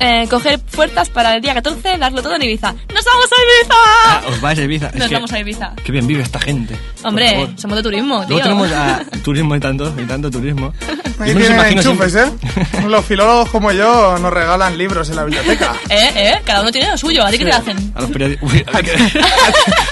eh, 0.00 0.26
coger 0.28 0.58
fuerzas 0.66 1.08
para 1.10 1.36
el 1.36 1.42
día 1.42 1.54
14, 1.54 1.98
darlo 1.98 2.22
todo 2.22 2.34
en 2.36 2.42
Ibiza. 2.42 2.72
¡Nos 2.72 3.04
vamos 3.04 3.26
a 3.30 3.34
Ah, 3.36 4.20
Ibiza! 4.22 4.28
os 4.34 4.40
vais 4.40 4.58
a 4.58 4.62
Ibiza. 4.62 4.86
Es 4.88 4.94
Nos 4.96 5.08
que- 5.08 5.14
vamos 5.14 5.32
a 5.32 5.38
Ibiza. 5.40 5.72
Qué 5.84 5.92
bien 5.92 6.06
vive 6.06 6.22
esta 6.22 6.40
gente. 6.40 6.76
Hombre, 7.04 7.48
somos 7.56 7.76
de 7.76 7.82
turismo, 7.82 8.20
tío. 8.26 8.28
Luego 8.38 8.42
tenemos 8.42 8.72
a 8.72 9.04
turismo 9.22 9.56
y 9.56 9.60
tanto, 9.60 9.94
y 10.00 10.04
tanto 10.04 10.30
turismo. 10.30 10.72
Ahí 11.20 11.28
Yo 11.30 11.34
me 11.34 11.40
los 11.40 11.48
tienen 11.48 11.52
imagino 11.58 11.80
enchufes, 11.82 12.12
siempre- 12.12 12.62
¿eh? 12.82 12.86
Los 12.88 13.04
filólogos 13.04 13.48
como 13.50 13.70
yo 13.72 14.18
nos 14.18 14.32
regalan 14.32 14.76
libros 14.76 15.08
en 15.10 15.16
la 15.16 15.24
biblioteca. 15.24 15.72
Eh, 15.90 16.10
eh, 16.16 16.40
cada 16.44 16.62
uno 16.62 16.72
tiene 16.72 16.90
lo 16.90 16.98
suyo. 16.98 17.24
¿A 17.24 17.30
ti 17.30 17.38
qué 17.38 17.44
te 17.44 17.52
hacen? 17.52 17.92
A 17.94 18.00
los 18.02 18.10
periodistas. 18.10 18.44
A 18.74 18.82
que- 18.82 19.20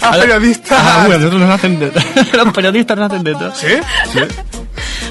A 0.03 0.11
periodistas. 0.13 0.79
Ah, 0.83 1.05
a 1.05 1.09
nosotros 1.09 1.41
nos 1.41 1.51
hacen 1.51 1.79
de 1.79 1.93
Los 2.33 2.53
periodistas 2.53 2.97
nos 2.97 3.11
hacen 3.11 3.23
de 3.25 3.33
todo. 3.35 3.53
¿Sí? 3.55 3.69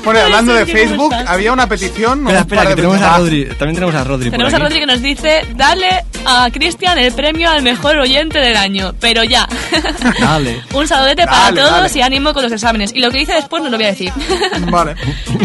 Bueno, 0.04 0.20
y 0.20 0.24
hablando 0.24 0.54
de 0.54 0.66
Sergio, 0.66 0.98
¿cómo 0.98 1.10
Facebook, 1.12 1.30
había 1.30 1.54
una 1.54 1.68
petición. 1.68 2.20
Espera, 2.22 2.40
un 2.40 2.42
espera, 2.44 2.66
que 2.68 2.76
tenemos 2.76 3.02
a. 3.02 3.18
Rodri. 3.18 3.46
También 3.46 3.76
tenemos 3.76 3.96
a 3.96 4.04
Rodri 4.04 4.30
por 4.30 4.38
Tenemos 4.40 4.54
a. 4.54 4.60
Rodri 4.60 4.80
que 4.80 4.86
nos 4.88 5.02
dice, 5.02 5.42
dale 5.56 6.06
a 6.26 6.50
Cristian 6.52 6.98
el 6.98 7.14
premio 7.14 7.50
al 7.50 7.62
mejor 7.62 7.98
oyente 7.98 8.40
del 8.40 8.56
año. 8.58 8.94
Pero 9.00 9.24
ya. 9.24 9.48
Dale. 10.20 10.62
Un 10.74 10.88
saludete 10.88 11.26
para 11.26 11.46
Dale, 11.46 11.62
todos 11.62 11.72
dale. 11.72 12.00
y 12.00 12.02
ánimo 12.02 12.34
con 12.34 12.44
los 12.44 12.52
exámenes. 12.52 12.92
Y 12.94 13.00
lo 13.02 13.12
que 13.12 13.20
dice 13.20 13.34
después 13.34 13.64
no 13.64 13.70
lo 13.70 13.78
voy 13.78 13.86
a 13.86 13.90
decir. 13.90 14.12
Vale. 14.72 14.96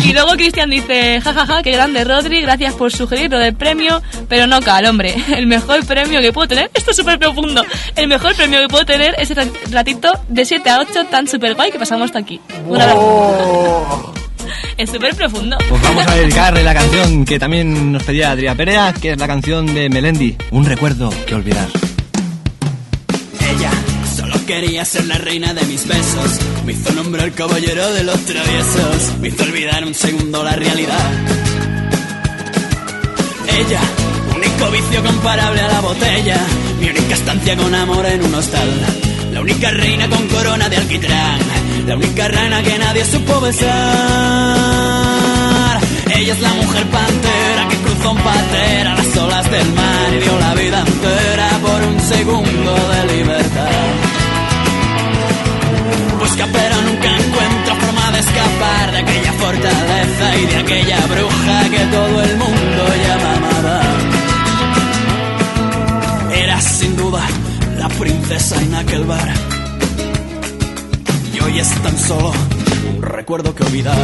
y 0.05 0.13
luego 0.13 0.33
Cristian 0.33 0.71
dice, 0.71 1.21
jajaja, 1.21 1.63
qué 1.63 1.73
grande 1.73 2.05
Rodri, 2.05 2.43
gracias 2.43 2.75
por 2.75 2.93
sugerir 2.93 3.31
lo 3.31 3.39
del 3.39 3.55
premio, 3.55 4.03
pero 4.29 4.47
no 4.47 4.61
cal, 4.61 4.87
hombre. 4.87 5.15
El 5.37 5.47
mejor 5.47 5.85
premio 5.87 6.21
que 6.21 6.33
puedo 6.33 6.49
tener, 6.49 6.71
esto 6.75 6.91
es 6.91 6.97
súper 6.97 7.19
profundo, 7.19 7.65
el 7.95 8.09
mejor 8.09 8.35
premio 8.35 8.61
que 8.61 8.69
puedo 8.69 8.85
tener 8.85 9.15
es 9.19 9.31
el 9.31 9.51
ratito 9.71 10.13
de 10.29 10.45
7 10.45 10.71
a 10.71 10.81
8 10.81 11.05
tan 11.11 11.27
súper 11.27 11.55
guay 11.55 11.71
que 11.71 11.79
pasamos 11.79 12.07
hasta 12.07 12.19
aquí. 12.19 12.41
Un 12.67 12.81
abrazo. 12.81 13.01
Oh. 13.01 14.26
Es 14.77 14.91
súper 14.91 15.15
profundo. 15.15 15.57
Pues 15.69 15.83
vamos 15.83 16.07
a 16.07 16.15
dedicarle 16.15 16.63
la 16.63 16.75
canción 16.75 17.25
que 17.25 17.39
también 17.39 17.93
nos 17.93 18.03
pedía 18.03 18.33
Adrià 18.33 18.55
Perea, 18.55 18.93
que 18.93 19.13
es 19.13 19.19
la 19.19 19.27
canción 19.27 19.67
de 19.75 19.89
Melendi, 19.89 20.37
Un 20.51 20.65
recuerdo 20.65 21.11
que 21.27 21.35
olvidar. 21.35 21.69
Ella 23.41 23.71
solo 24.17 24.35
quería 24.47 24.85
ser 24.85 25.07
la 25.07 25.19
reina 25.19 25.55
de 25.55 25.65
mis 25.67 25.87
besos. 25.87 26.39
Me 26.65 26.73
hizo 26.73 26.93
nombrar 26.93 27.33
caballero 27.33 27.93
de 27.93 28.05
los 28.05 28.21
traviesos. 28.25 29.19
Me 29.21 29.29
hizo 29.29 29.45
olvidar 29.45 29.85
un 29.85 29.95
segundo 29.95 30.43
la 30.43 30.57
realidad. 30.57 31.11
Ella, 33.49 33.81
único 34.35 34.71
vicio 34.71 35.03
comparable 35.03 35.61
a 35.61 35.69
la 35.69 35.81
botella. 35.81 36.41
Mi 36.81 36.89
única 36.91 37.15
estancia 37.15 37.57
con 37.57 37.75
amor 37.75 38.05
en 38.07 38.23
un 38.23 38.35
hostal. 38.35 38.69
La 39.33 39.41
única 39.41 39.71
reina 39.71 40.09
con 40.09 40.27
corona 40.29 40.69
de 40.69 40.77
alquitrán. 40.77 41.39
La 41.87 41.95
única 41.95 42.27
rana 42.27 42.63
que 42.65 42.79
nadie 42.79 43.05
supo 43.05 43.41
besar. 43.41 43.71
Ella 46.13 46.33
es 46.33 46.41
la 46.41 46.53
mujer 46.55 46.85
pantera 46.87 47.69
que 47.71 47.77
cruzó 47.77 48.11
un 48.11 48.19
pater 48.19 48.89
a 48.89 48.95
las 48.97 49.17
olas 49.17 49.49
del 49.53 49.73
mar 49.73 50.13
y 50.13 50.19
dio 50.19 50.37
la 50.41 50.55
vida 50.55 50.81
entera 50.81 51.49
por 51.63 51.81
un 51.85 52.01
segundo 52.01 52.75
de 52.91 53.07
libertad. 53.15 53.71
Busca 56.19 56.49
pero 56.53 56.83
nunca 56.83 57.09
encuentra 57.09 57.75
forma 57.77 58.11
de 58.11 58.19
escapar 58.19 58.91
de 58.91 58.99
aquella 58.99 59.33
fortaleza 59.35 60.37
y 60.43 60.47
de 60.47 60.57
aquella 60.57 60.99
bruja 61.07 61.71
que 61.71 61.85
todo 61.97 62.21
el 62.21 62.37
mundo 62.37 62.83
llama 63.07 63.37
amada. 63.37 63.83
Era 66.35 66.61
sin 66.61 66.97
duda 66.97 67.23
la 67.79 67.89
princesa 67.91 68.61
en 68.61 68.75
aquel 68.75 69.05
bar. 69.05 69.56
Hoy 71.47 71.61
es 71.61 71.71
tan 71.81 71.97
solo 71.97 72.33
un 72.97 73.03
recuerdo 73.03 73.55
que 73.55 73.63
olvidar. 73.63 73.97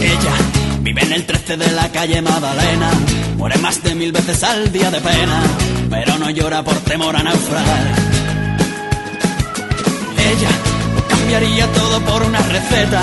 Ella 0.00 0.34
vive 0.80 1.02
en 1.02 1.12
el 1.14 1.24
13 1.24 1.56
de 1.56 1.72
la 1.72 1.90
calle 1.90 2.20
Madalena. 2.20 2.90
Muere 3.38 3.56
más 3.56 3.82
de 3.82 3.94
mil 3.94 4.12
veces 4.12 4.44
al 4.44 4.70
día 4.70 4.90
de 4.90 5.00
pena, 5.00 5.42
pero 5.88 6.18
no 6.18 6.28
llora 6.28 6.62
por 6.62 6.74
temor 6.80 7.16
a 7.16 7.22
naufragar. 7.22 7.86
Ella 10.30 10.50
cambiaría 11.08 11.66
todo 11.72 12.00
por 12.02 12.22
una 12.24 12.40
receta, 12.40 13.00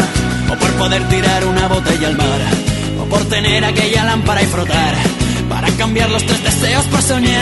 o 0.51 0.59
por 0.59 0.71
poder 0.73 1.09
tirar 1.09 1.43
una 1.45 1.67
botella 1.67 2.07
al 2.07 2.17
mar, 2.17 2.39
o 3.01 3.05
por 3.05 3.25
tener 3.25 3.65
aquella 3.65 4.03
lámpara 4.03 4.43
y 4.43 4.45
frotar, 4.45 4.93
para 5.49 5.69
cambiar 5.71 6.11
los 6.11 6.23
tres 6.23 6.43
deseos 6.43 6.85
por 6.85 7.01
soñar. 7.01 7.35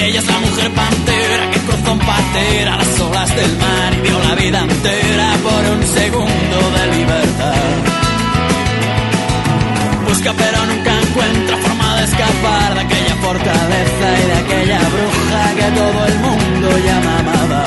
Ella 0.00 0.20
es 0.20 0.26
la 0.26 0.38
mujer 0.38 0.70
que 1.03 1.03
cruzó 1.66 1.92
a 1.92 2.76
las 2.76 3.00
olas 3.00 3.36
del 3.36 3.56
mar 3.58 3.94
y 3.94 4.00
dio 4.00 4.18
la 4.18 4.34
vida 4.34 4.60
entera 4.62 5.36
por 5.42 5.62
un 5.74 5.82
segundo 5.86 6.56
de 6.76 6.96
libertad. 6.96 7.54
Busca 10.08 10.32
pero 10.36 10.66
nunca 10.66 10.92
encuentra 11.00 11.56
forma 11.58 11.96
de 11.96 12.04
escapar 12.04 12.74
de 12.74 12.80
aquella 12.80 13.14
fortaleza 13.16 14.06
y 14.20 14.26
de 14.26 14.34
aquella 14.34 14.78
bruja 14.94 15.54
que 15.58 15.68
todo 15.80 16.06
el 16.06 16.18
mundo 16.18 16.78
llama 16.86 17.18
amada. 17.18 17.64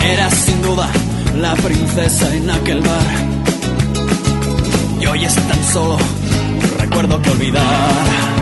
Era 0.00 0.30
sin 0.30 0.62
duda 0.62 0.88
la 1.36 1.54
princesa 1.54 2.34
en 2.34 2.50
aquel 2.50 2.80
bar. 2.80 3.36
Y 5.00 5.06
hoy 5.06 5.24
es 5.24 5.34
tan 5.34 5.64
solo 5.72 5.96
un 5.96 6.78
recuerdo 6.78 7.20
que 7.22 7.30
olvidar. 7.30 8.35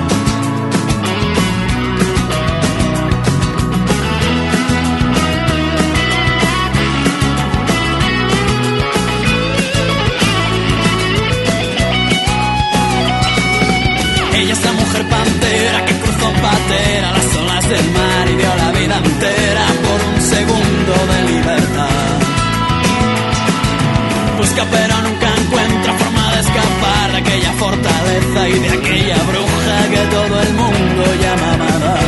Pero 24.56 24.94
nunca 25.02 25.28
encuentra 25.36 25.92
forma 25.94 26.32
de 26.32 26.40
escapar 26.40 27.12
de 27.12 27.18
aquella 27.18 27.52
fortaleza 27.54 28.48
y 28.48 28.58
de 28.60 28.68
aquella 28.68 29.16
bruja 29.24 29.88
que 29.90 30.06
todo 30.16 30.40
el 30.42 30.54
mundo 30.54 31.02
llama 31.22 31.54
amada. 31.54 32.00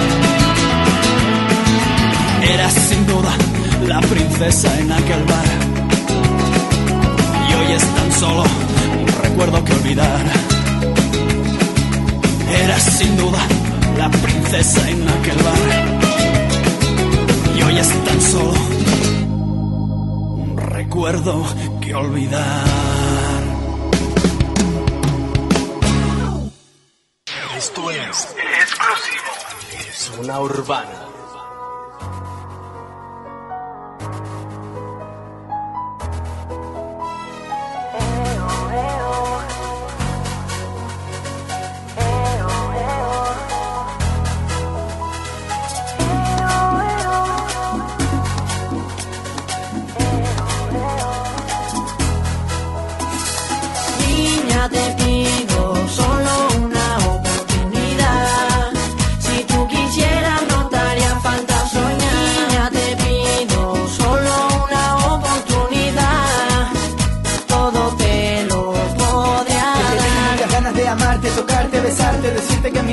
Era 2.42 2.70
sin 2.70 3.06
duda 3.06 3.32
la 3.86 4.00
princesa 4.00 4.78
en 4.78 4.92
aquel 4.92 5.24
bar. 5.24 5.46
Y 7.48 7.54
hoy 7.54 7.72
es 7.72 7.82
tan 7.82 8.12
solo 8.12 8.44
un 9.00 9.08
recuerdo 9.22 9.64
que 9.64 9.72
olvidar. 9.72 10.20
Era 12.62 12.78
sin 12.78 13.16
duda 13.16 13.40
la 13.98 14.08
princesa 14.10 14.88
en 14.88 15.08
aquel 15.08 15.36
bar. 15.42 15.62
Y 17.58 17.62
hoy 17.62 17.78
es 17.78 18.04
tan 18.04 18.20
solo 18.20 18.54
un 20.38 20.56
recuerdo 20.56 21.44
que 21.86 21.94
olvidar. 21.94 23.42
Esto 27.56 27.90
es 27.90 28.36
exclusivo. 28.60 29.32
Es 29.88 30.12
una 30.18 30.40
urbana. 30.40 31.06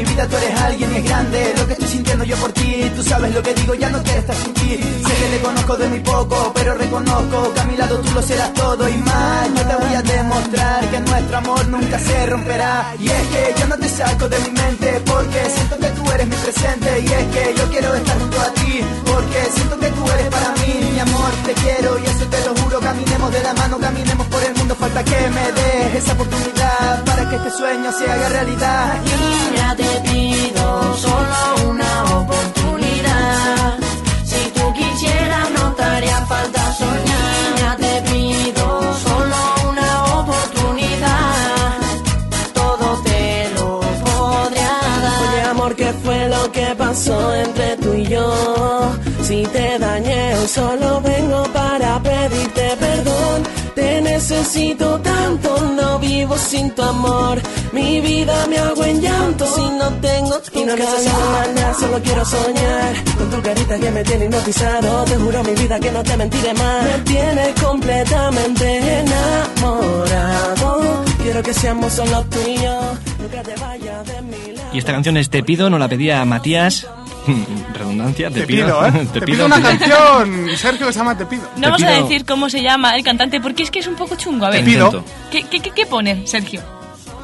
Mi 0.04 0.10
vida 0.10 0.28
tú 0.28 0.38
eres 0.38 0.62
alguien 0.62 0.93
y 0.93 0.97
es 0.97 1.04
grande. 1.06 1.54
Lo 1.58 1.68
que 1.68 1.74
estoy 1.74 1.88
sintiendo 1.88 2.24
yo 2.26 2.36
por 2.38 2.51
ti, 2.51 2.91
tú 2.95 3.04
sabes 3.04 3.34
lo 3.34 3.41
que 3.41 3.54
digo, 3.54 3.74
ya 3.76 3.89
no 3.89 4.01
quiero 4.04 4.20
estar 4.20 4.36
sin 4.36 4.54
ti. 4.54 4.78
Sé 5.06 5.14
que 5.16 5.38
te 5.38 5.39
conozco 5.41 5.78
de 5.78 5.88
muy 5.88 5.99
poco, 5.99 6.51
pero 6.54 6.76
reconozco 6.76 7.54
que 7.54 7.60
a 7.60 7.64
mi 7.66 7.78
lado 7.78 7.99
tú 7.99 8.12
lo 8.12 8.22
serás 8.22 8.54
todo 8.54 8.89
y 8.89 8.97
más. 8.97 9.53
Te 9.68 9.76
voy 9.76 9.95
a 9.95 10.01
demostrar 10.01 10.89
que 10.89 10.99
nuestro 10.99 11.38
amor 11.38 11.68
nunca 11.68 11.99
se 11.99 12.26
romperá. 12.26 12.93
Y 12.99 13.07
es 13.07 13.28
que 13.28 13.55
yo 13.59 13.68
no 13.68 13.78
te 13.78 13.89
saco 13.89 14.28
de 14.28 14.39
mi 14.39 14.51
mente, 14.51 15.01
porque 15.05 15.39
siento 15.49 15.78
que 15.78 15.88
tú 15.88 16.11
eres 16.11 16.28
mi 16.28 16.36
presente. 16.36 16.99
Y 16.99 17.05
es 17.05 17.26
que 17.34 17.53
yo 17.57 17.70
quiero 17.70 17.95
estar 17.95 18.20
junto 18.20 18.41
a 18.41 18.53
ti, 18.53 18.82
porque 19.05 19.39
siento 19.55 19.80
que 19.80 19.89
tú 19.89 20.03
eres 20.11 20.28
para 20.28 20.51
mí. 20.61 20.91
Mi 20.93 20.99
amor, 20.99 21.32
te 21.45 21.53
quiero 21.53 21.97
y 21.99 22.05
eso 22.05 22.26
te 22.26 22.39
lo 22.45 22.55
juro. 22.61 22.80
Caminemos 22.80 23.32
de 23.32 23.43
la 23.43 23.53
mano, 23.53 23.78
caminemos 23.80 24.28
por 24.28 24.43
el 24.43 24.53
mundo. 24.55 24.76
Falta 24.76 25.03
que 25.03 25.30
me 25.30 25.51
des 25.51 25.95
esa 26.03 26.14
oportunidad 26.14 27.03
para 27.05 27.30
que 27.30 27.36
este 27.38 27.51
sueño 27.51 27.91
se 27.91 28.11
haga 28.11 28.30
realidad. 28.30 29.01
Niña, 29.03 29.76
te 29.76 30.09
pido 30.09 30.97
solo 30.97 31.70
una 31.70 32.03
oportunidad. 32.03 32.53
Solo 50.54 51.01
vengo 51.01 51.43
para 51.51 51.99
pedirte 52.01 52.78
perdón. 52.80 53.43
Te 53.76 54.01
necesito 54.01 54.99
tanto, 54.99 55.49
no 55.76 55.99
vi 55.99 56.20
vivo 56.20 56.38
sin 56.38 56.70
tu 56.76 56.84
amor. 56.84 57.41
Mi 57.72 57.99
vida 58.01 58.45
me 58.47 58.58
hago 58.58 58.84
en 58.86 59.01
llanto 59.01 59.45
si 59.56 59.62
no 59.80 59.88
tengo 60.08 60.39
tu 60.39 60.60
Y 60.60 60.66
no 60.66 60.76
necesito 60.76 61.18
nada, 61.56 61.74
solo 61.74 61.99
quiero 62.04 62.24
soñar. 62.24 62.93
Con 63.18 63.30
tu 63.32 63.41
carita 63.41 63.80
que 63.80 63.91
me 63.91 64.04
tiene 64.04 64.26
hipnotizado. 64.26 65.06
Te 65.06 65.16
juro 65.16 65.43
mi 65.43 65.56
vida 65.56 65.80
que 65.80 65.91
no 65.91 66.04
te 66.04 66.18
mentiré 66.18 66.54
más. 66.54 66.84
Me 66.84 66.99
tienes 66.99 67.62
completamente 67.62 68.99
enamorado. 68.99 71.04
Quiero 71.24 71.41
que 71.41 71.54
seamos 71.54 71.93
solo 71.93 72.24
tú 72.26 72.38
y 72.47 72.58
yo. 72.58 72.80
Nunca 73.20 73.41
te 73.41 73.56
vayas 73.56 74.06
de 74.06 74.22
mi 74.22 74.56
lado. 74.56 74.70
Y 74.72 74.78
esta 74.78 74.91
canción 74.91 75.18
es 75.18 75.32
Te 75.32 75.43
pido, 75.43 75.72
nos 75.72 75.80
la 75.80 75.88
pedía 75.88 76.24
Matías. 76.26 76.86
Redundancia, 77.94 78.30
te, 78.30 78.41
Te 78.41 78.48
pido, 78.48 78.86
¿eh? 78.86 79.08
Te 79.14 79.22
pido 79.22 79.46
una 79.46 79.62
canción, 79.62 80.48
Sergio, 80.58 80.88
que 80.88 80.94
se 80.94 81.00
llama 81.00 81.18
Te 81.18 81.26
pido. 81.26 81.44
No 81.58 81.62
vamos 81.70 81.84
a 81.84 81.88
pido- 81.88 82.04
decir 82.04 82.26
cómo 82.26 82.50
se 82.50 82.62
llama 82.62 82.96
el 82.96 83.04
cantante 83.04 83.39
porque 83.41 83.64
es 83.64 83.72
que 83.72 83.80
es 83.80 83.88
un 83.88 83.96
poco 83.96 84.16
chungo. 84.16 84.46
A 84.46 84.50
ver, 84.50 84.60
Te 84.64 84.66
pido. 84.72 85.04
¿qué, 85.32 85.44
qué, 85.44 85.60
qué, 85.60 85.72
qué 85.72 85.86
pone, 85.86 86.26
Sergio? 86.28 86.62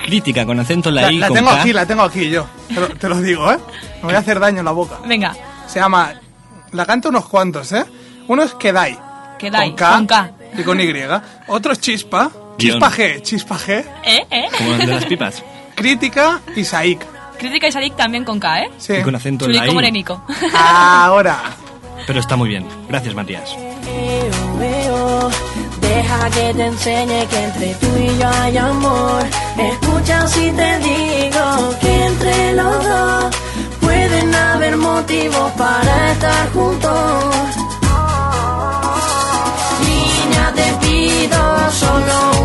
Crítica 0.06 0.46
con 0.46 0.60
acento 0.60 0.90
en 0.90 0.96
la, 0.96 1.02
La, 1.04 1.12
I 1.12 1.18
la 1.20 1.28
con 1.28 1.36
tengo 1.38 1.50
K. 1.52 1.60
aquí, 1.62 1.74
la 1.74 1.86
tengo 1.86 2.02
aquí 2.04 2.30
yo. 2.30 2.48
Te 2.68 2.76
lo, 2.80 2.88
te 2.90 3.10
lo 3.10 3.22
digo, 3.22 3.52
¿eh? 3.52 3.58
Me 3.98 4.04
voy 4.04 4.14
a 4.14 4.20
hacer 4.20 4.40
daño 4.40 4.60
en 4.60 4.66
la 4.66 4.72
boca. 4.72 5.00
Venga, 5.06 5.36
Se 5.68 5.80
llama... 5.80 6.14
La 6.72 6.86
canta 6.86 7.10
unos 7.10 7.28
cuantos, 7.28 7.72
¿eh? 7.72 7.84
Uno 8.28 8.44
es 8.44 8.54
Kedai. 8.54 8.96
que 9.40 9.50
dai, 9.50 9.70
Con 9.70 9.76
K, 9.76 9.92
con 9.96 10.06
K. 10.08 10.32
y 10.58 10.64
con 10.64 10.80
Y. 10.80 10.94
Otro 11.48 11.74
es 11.74 11.80
Chispa. 11.82 12.30
Chispa 12.58 12.92
G. 12.92 13.22
Chispa 13.24 13.58
G. 13.58 13.84
¿Eh? 14.04 14.26
¿Eh? 14.30 14.46
Como 14.58 14.72
el 14.74 14.78
de 14.80 14.86
las 14.88 15.06
pipas. 15.06 15.44
Crítica 15.76 16.40
y 16.56 16.64
Saik. 16.64 17.00
Crítica 17.40 17.68
y 17.68 17.72
Sadik 17.72 17.96
también 17.96 18.24
con 18.26 18.40
K, 18.40 18.64
¿eh? 18.64 18.70
Sí. 18.78 18.94
Y 18.94 19.02
con 19.02 19.16
acento 19.16 19.46
en 19.46 19.56
la 19.56 19.68
I. 19.68 19.74
morenico. 19.74 20.22
Ahora. 20.54 21.42
Pero 22.06 22.20
está 22.20 22.36
muy 22.36 22.50
bien. 22.50 22.66
Gracias, 22.88 23.14
Matías. 23.16 23.56
Veo, 23.86 24.58
veo, 24.58 25.30
Deja 25.82 26.30
que 26.30 26.54
te 26.54 26.66
enseñe 26.66 27.26
que 27.28 27.44
entre 27.44 27.74
tú 27.76 27.88
y 27.98 28.20
yo 28.20 28.28
hay 28.42 28.58
amor. 28.58 29.24
Escucha 29.58 30.28
si 30.28 30.52
te 30.52 30.80
digo 30.80 31.76
que 31.82 32.06
entre 32.06 32.54
los 32.54 32.84
dos 32.84 33.36
pueden 33.82 34.36
haber 34.36 34.78
motivos 34.78 35.52
para 35.54 36.12
estar 36.12 36.52
juntos. 36.52 37.36
Niña, 39.86 40.54
te 40.56 40.74
pido 40.86 41.72
solo 41.72 42.39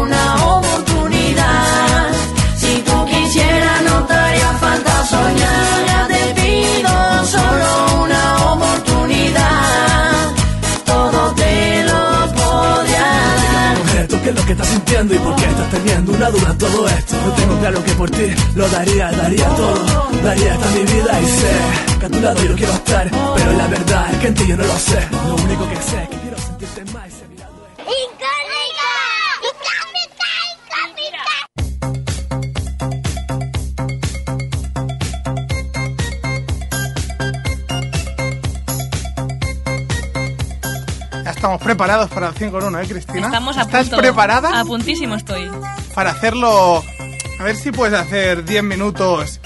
soñar. 5.04 6.08
Te 6.08 6.40
pido 6.40 7.24
solo 7.24 8.02
una 8.04 8.52
oportunidad. 8.52 10.32
Todo 10.84 11.34
te 11.34 11.84
lo 11.84 12.32
podría 12.32 13.04
¿qué 14.24 14.30
es 14.30 14.36
lo 14.36 14.46
que 14.46 14.52
estás 14.52 14.68
sintiendo 14.68 15.14
y 15.14 15.18
por 15.18 15.36
qué 15.36 15.44
estás 15.44 15.70
teniendo 15.70 16.12
una 16.12 16.30
duda 16.30 16.54
todo 16.58 16.88
esto? 16.88 17.14
Yo 17.26 17.32
tengo 17.32 17.58
claro 17.58 17.84
que 17.84 17.92
por 17.92 18.10
ti 18.10 18.26
lo 18.54 18.68
daría, 18.68 19.10
daría 19.12 19.48
todo, 19.48 20.08
daría 20.22 20.54
hasta 20.54 20.70
mi 20.70 20.80
vida 20.80 21.20
y 21.20 21.26
sé 21.26 21.98
que 22.00 22.06
a 22.06 22.08
tu 22.08 22.20
lado 22.20 22.44
yo 22.44 22.54
quiero 22.56 22.72
estar, 22.72 23.10
pero 23.36 23.52
la 23.52 23.66
verdad 23.66 24.06
es 24.12 24.18
que 24.18 24.26
en 24.28 24.34
ti 24.34 24.46
yo 24.46 24.56
no 24.56 24.64
lo 24.64 24.78
sé. 24.78 25.00
Lo 25.28 25.34
único 25.34 25.68
que 25.68 25.76
sé 25.76 26.02
es 26.02 26.08
que 26.08 26.16
quiero 26.16 26.38
sentirte 26.38 26.84
más 26.92 27.13
estamos 41.44 41.62
preparados 41.62 42.08
para 42.10 42.28
el 42.28 42.34
5 42.34 42.58
en 42.58 42.64
1, 42.64 42.80
¿eh, 42.80 42.86
Cristina? 42.88 43.26
Estamos 43.26 43.58
a 43.58 43.62
¿Estás 43.62 43.82
punto. 43.88 43.96
preparada 43.98 44.60
A 44.60 44.64
puntísimo 44.64 45.14
estoy. 45.14 45.50
para 45.94 46.10
hacerlo? 46.12 46.82
A 47.38 47.42
ver 47.44 47.54
si 47.56 47.70
puedes 47.70 47.98
hacer 48.00 48.44
10 48.46 48.62
minutos 48.62 49.40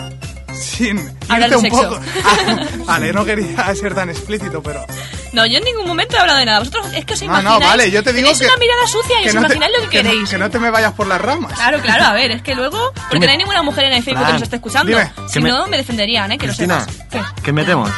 sin 0.55 0.99
Hablar 1.28 1.51
irte 1.51 1.51
de 1.51 1.57
un 1.57 1.62
sexo. 1.62 1.82
poco. 1.88 2.01
Ah, 2.24 2.66
vale, 2.84 3.12
no 3.12 3.24
quería 3.24 3.74
ser 3.80 3.94
tan 3.96 4.11
explícito, 4.11 4.62
pero. 4.62 4.86
No, 5.32 5.44
yo 5.44 5.59
en 5.59 5.64
ningún 5.64 5.86
momento 5.88 6.16
he 6.16 6.20
hablado 6.20 6.38
de 6.38 6.44
nada. 6.46 6.61
Vosotros 6.61 6.86
es 6.94 7.05
que 7.05 7.14
os 7.14 7.20
No, 7.20 7.26
imagináis... 7.26 7.61
no, 7.61 7.66
vale, 7.66 7.90
yo 7.90 8.03
te 8.05 8.12
digo 8.12 8.30
que. 8.32 8.46
una 8.46 8.57
mirada 8.59 8.86
sucia 8.86 9.20
y 9.20 9.22
que 9.24 9.28
os 9.30 9.34
no 9.34 9.40
te- 9.42 9.55
imagináis 9.57 9.72
lo 9.76 9.82
que, 9.84 9.90
que 9.90 10.03
no- 10.05 10.11
queréis. 10.11 10.30
que 10.30 10.38
no 10.38 10.51
te 10.51 10.59
me 10.61 10.70
vayas 10.70 10.92
por 10.92 11.07
las 11.09 11.20
ramas. 11.20 11.53
Claro, 11.55 11.80
claro, 11.80 12.05
a 12.05 12.12
ver, 12.12 12.30
es 12.30 12.42
que 12.42 12.55
luego... 12.55 12.92
Porque 13.11 13.26
no 13.26 13.32
hay 13.32 13.38
ninguna 13.38 13.62
mujer 13.62 13.84
en 13.86 13.92
el 13.94 14.03
Facebook 14.05 14.20
que 14.20 14.24
Fran, 14.24 14.32
nos 14.34 14.42
esté 14.42 14.57
escuchando. 14.57 14.96
dime, 14.96 15.11
si 15.26 15.34
que 15.34 15.40
me- 15.40 15.51
no, 15.51 15.66
me 15.66 15.76
defenderían, 15.78 16.30
¿eh? 16.32 16.38
Que 16.38 16.46
lo 16.46 16.53
Cristina, 16.53 16.80
sepas. 16.86 17.05
¿Qué? 17.34 17.42
¿qué 17.42 17.53
metemos? 17.53 17.90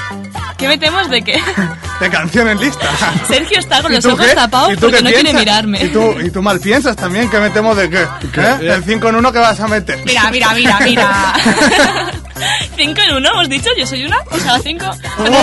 ¿Qué 0.60 0.68
metemos 0.68 1.10
de 1.10 1.22
qué? 1.22 1.42
De 2.00 2.08
canciones 2.08 2.58
listas. 2.60 2.88
Sergio 3.28 3.58
está 3.58 3.82
con 3.82 3.92
¿Y 3.92 3.96
los 3.96 4.04
ojos 4.06 4.24
qué? 4.26 4.34
tapados 4.34 4.72
¿Y 4.72 4.76
tú 4.76 4.80
porque 4.82 4.96
qué 4.98 5.02
no 5.02 5.10
quiere 5.10 5.34
mirarme. 5.34 5.84
¿Y 5.84 5.88
tú, 5.88 6.14
y 6.18 6.30
tú 6.30 6.40
mal 6.40 6.58
piensas 6.58 6.96
también 6.96 7.28
que 7.28 7.38
metemos 7.38 7.76
de 7.76 7.90
qué? 7.90 8.02
¿Eh? 8.36 8.56
El 8.60 8.82
5 8.84 9.08
en 9.08 9.16
1 9.16 9.32
que 9.32 9.38
vas 9.38 9.60
a 9.60 9.68
meter. 9.68 10.00
Mira, 10.06 10.30
mira, 10.30 10.54
mira, 10.54 10.78
mira. 10.80 11.34
cinco 12.76 13.00
en 13.02 13.16
uno, 13.16 13.30
hemos 13.32 13.48
dicho, 13.48 13.68
yo 13.76 13.86
soy 13.86 14.04
una, 14.04 14.16
o 14.30 14.38
sea, 14.38 14.58
cinco. 14.60 14.86
¡Bueno! 15.18 15.38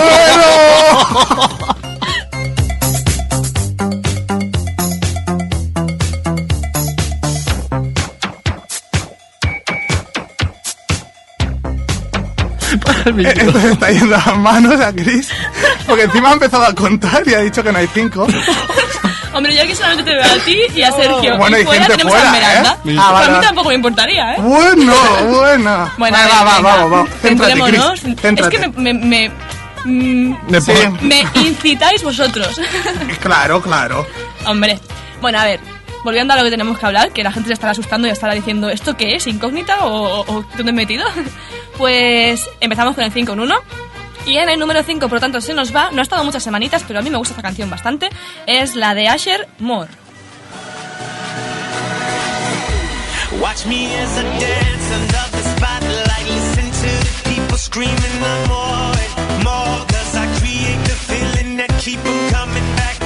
Entonces 13.08 13.72
está 13.72 13.90
yendo 13.90 14.16
las 14.16 14.36
manos 14.38 14.80
a 14.80 14.92
Chris. 14.92 15.28
Porque 15.86 16.02
encima 16.04 16.30
ha 16.30 16.32
empezado 16.34 16.64
a 16.64 16.74
contar 16.74 17.22
y 17.26 17.34
ha 17.34 17.40
dicho 17.40 17.62
que 17.62 17.72
no 17.72 17.78
hay 17.78 17.88
5. 17.92 18.26
Hombre, 19.34 19.54
yo 19.54 19.62
aquí 19.62 19.74
solamente 19.74 20.04
te 20.04 20.14
veo 20.16 20.24
a 20.24 20.44
ti 20.44 20.58
y 20.74 20.82
a 20.82 20.90
Sergio. 20.92 21.36
Bueno, 21.36 21.58
y 21.58 21.60
y 21.60 21.64
fuera 21.64 21.84
gente 21.84 21.96
tenemos 21.98 22.14
a 22.14 22.18
fuera, 22.18 22.36
Esmeralda. 22.38 22.72
¿eh? 22.72 22.78
Pues 22.82 22.96
Ah, 22.98 23.24
a 23.24 23.28
mí 23.30 23.36
tampoco 23.42 23.68
me 23.68 23.74
importaría, 23.74 24.34
¿eh? 24.34 24.36
Bueno, 24.40 24.94
bueno. 25.28 25.90
Bueno, 25.98 26.16
Vale, 26.16 26.32
a 26.32 26.44
va, 26.44 26.44
va, 26.44 26.60
vamos, 26.60 26.90
vamos. 26.90 27.10
Céntrate, 27.20 27.52
Centrémonos. 27.54 28.00
Chris. 28.00 28.16
Céntrate. 28.20 28.56
Es 28.56 28.62
que 28.62 28.68
me, 28.68 28.92
me, 28.94 28.94
me, 28.94 29.30
mm, 29.84 30.36
Me 30.48 30.60
Sí. 30.60 30.72
pon- 30.72 30.98
me 31.02 31.24
incitáis 31.34 32.02
vosotros. 32.02 32.58
Claro, 33.20 33.60
claro. 33.60 34.06
Hombre, 34.46 34.80
bueno, 35.20 35.38
a 35.40 35.44
ver, 35.44 35.60
volviendo 36.04 36.32
a 36.32 36.36
lo 36.36 36.42
que 36.44 36.50
tenemos 36.50 36.78
que 36.78 36.86
hablar, 36.86 37.10
que 37.12 37.22
la 37.22 37.30
gente 37.30 37.48
se 37.48 37.52
estará 37.54 37.72
asustando 37.72 38.08
y 38.08 38.10
estará 38.10 38.32
diciendo, 38.32 38.70
¿esto 38.70 38.96
qué 38.96 39.14
es? 39.16 39.26
¿Incógnita 39.26 39.84
o, 39.84 40.20
o- 40.20 40.36
o 40.38 40.44
dónde 40.56 40.70
he 40.70 40.74
metido? 40.74 41.04
Pues 41.78 42.50
empezamos 42.60 42.94
con 42.94 43.04
el 43.04 43.12
5 43.12 43.32
en 43.32 43.40
1. 43.40 43.54
Y 44.26 44.36
en 44.36 44.48
el 44.50 44.58
número 44.58 44.82
5, 44.82 45.08
por 45.08 45.12
lo 45.12 45.20
tanto, 45.20 45.40
se 45.40 45.54
nos 45.54 45.74
va. 45.74 45.90
No 45.92 46.00
ha 46.00 46.02
estado 46.02 46.22
muchas 46.24 46.42
semanitas, 46.42 46.84
pero 46.86 46.98
a 46.98 47.02
mí 47.02 47.08
me 47.08 47.16
gusta 47.16 47.32
esta 47.32 47.42
canción 47.42 47.70
bastante. 47.70 48.10
Es 48.46 48.74
la 48.74 48.94
de 48.94 49.08
Asher, 49.08 49.48
More. 49.58 49.88
Watch 53.40 53.66
me 53.66 53.86
as 53.94 54.18
I 54.18 54.22
dance 54.22 54.94
under 54.94 55.24
the 55.30 55.42
spotlight. 55.54 56.26
Listen 56.28 56.70
to 56.82 56.90
the 57.06 57.30
people 57.30 57.56
screaming 57.56 57.96
the 57.96 58.48
more 58.48 58.98
more. 59.44 59.86
Cause 59.86 60.16
I 60.16 60.26
create 60.40 60.82
the 60.84 60.96
feeling 61.08 61.56
that 61.58 61.70
keep 61.78 62.00
'em 62.04 62.18
coming 62.30 62.68
back. 62.76 62.98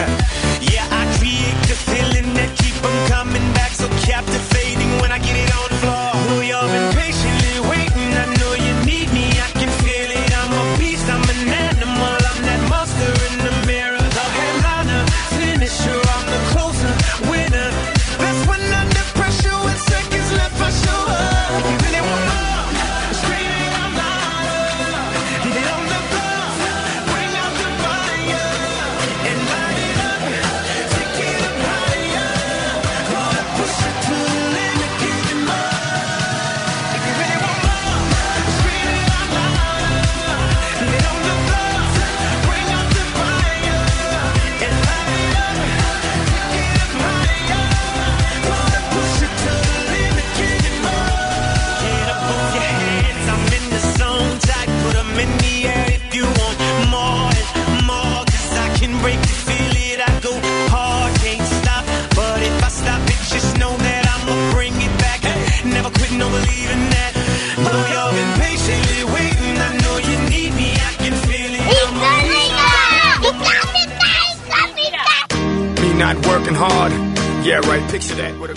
Yeah, 0.60 0.86
I 0.90 1.04
create 1.18 1.60
the 1.68 1.76
feeling 1.90 2.34
that 2.34 2.50
keep 2.56 2.76
'em 2.82 2.96
coming 3.08 3.46
back. 3.52 3.72
So 3.74 3.88
captivating 4.06 5.00
when 5.00 5.12
I 5.12 5.18
get 5.18 5.36
it 5.36 5.50
on 5.54 5.68
the 5.68 5.76
floor. 5.82 6.01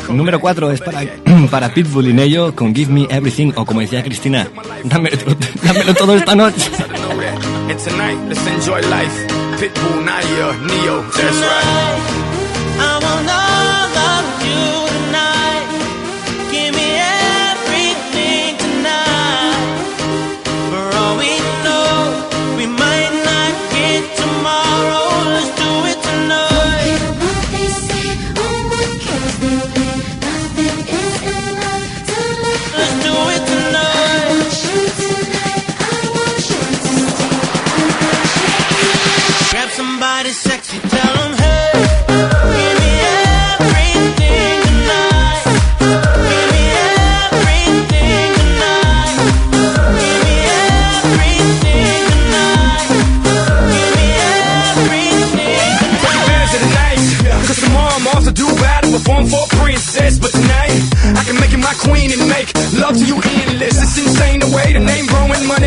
Número 0.09 0.39
4 0.39 0.71
es 0.71 0.79
para, 0.81 1.01
para 1.49 1.73
Pitbull 1.73 2.09
y 2.09 2.13
Nello 2.13 2.53
con 2.53 2.75
Give 2.75 2.93
Me 2.93 3.07
Everything 3.09 3.51
o 3.55 3.65
como 3.65 3.81
decía 3.81 4.03
Cristina, 4.03 4.47
dámelo, 4.83 5.17
dámelo 5.63 5.93
todo 5.95 6.15
esta 6.15 6.35
noche. 6.35 6.69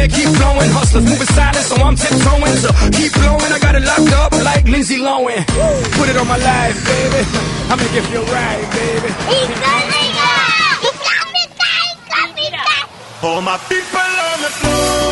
keep 0.08 0.28
flowing. 0.38 0.70
Hustlers 0.70 1.04
moving 1.04 1.30
silent, 1.36 1.66
so 1.66 1.76
I'm 1.76 1.96
tiptoeing. 1.96 2.56
So 2.64 2.70
keep 2.96 3.12
blowing, 3.12 3.52
I 3.52 3.58
got 3.58 3.74
it 3.74 3.84
locked 3.84 4.12
up 4.12 4.32
like 4.44 4.64
Lindsay 4.64 4.98
Lohan. 4.98 5.44
Put 5.98 6.08
it 6.08 6.16
on 6.16 6.26
my 6.26 6.38
life, 6.38 6.76
baby. 6.84 7.20
I 7.70 7.74
make 7.76 7.94
it 7.94 8.04
feel 8.10 8.24
right, 8.24 8.64
baby. 8.74 9.10
All 13.20 13.40
my 13.42 13.58
people 13.68 13.98
on 13.98 14.38
the 14.42 14.50
floor. 14.60 15.08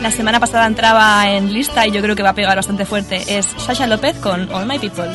La 0.00 0.10
semana 0.10 0.40
pasada 0.40 0.66
entraba 0.66 1.28
en 1.28 1.52
lista 1.52 1.86
y 1.86 1.90
yo 1.90 2.00
creo 2.00 2.16
que 2.16 2.22
va 2.22 2.30
a 2.30 2.34
pegar 2.34 2.56
bastante 2.56 2.86
fuerte. 2.86 3.22
Es 3.38 3.46
Sasha 3.58 3.86
López 3.86 4.16
con 4.16 4.50
All 4.50 4.64
My 4.64 4.78
People. 4.78 5.10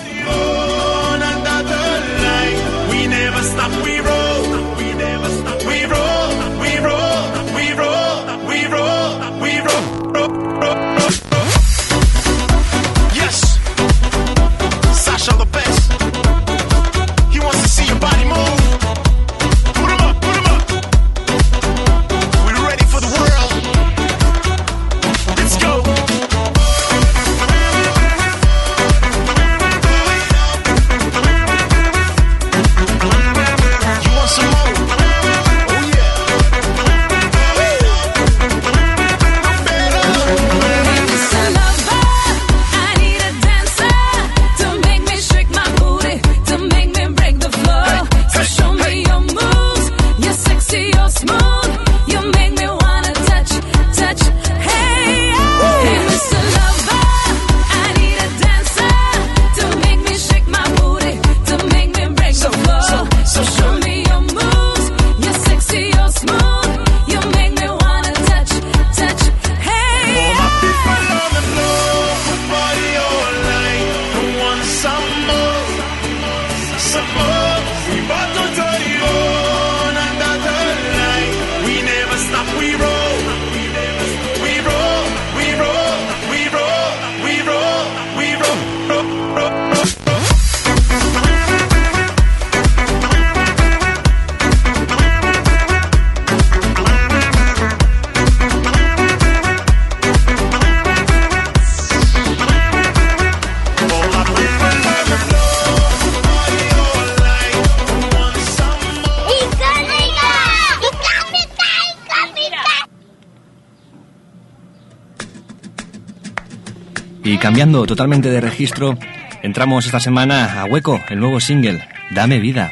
cambiando 117.45 117.85
totalmente 117.85 118.31
de 118.31 118.41
registro, 118.41 118.97
entramos 119.43 119.85
esta 119.85 119.99
semana 119.99 120.59
a 120.59 120.65
Hueco, 120.65 120.99
el 121.09 121.19
nuevo 121.19 121.39
single, 121.39 121.79
Dame 122.09 122.39
Vida. 122.39 122.71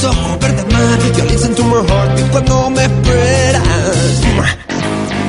tus 0.00 0.10
ojos 0.10 0.38
verde 0.40 0.64
mar 0.72 0.98
You 1.16 1.24
listen 1.24 1.54
to 1.54 1.62
my 1.64 1.82
heartbeat 1.88 2.30
cuando 2.30 2.70
me 2.70 2.82
esperas. 2.84 4.20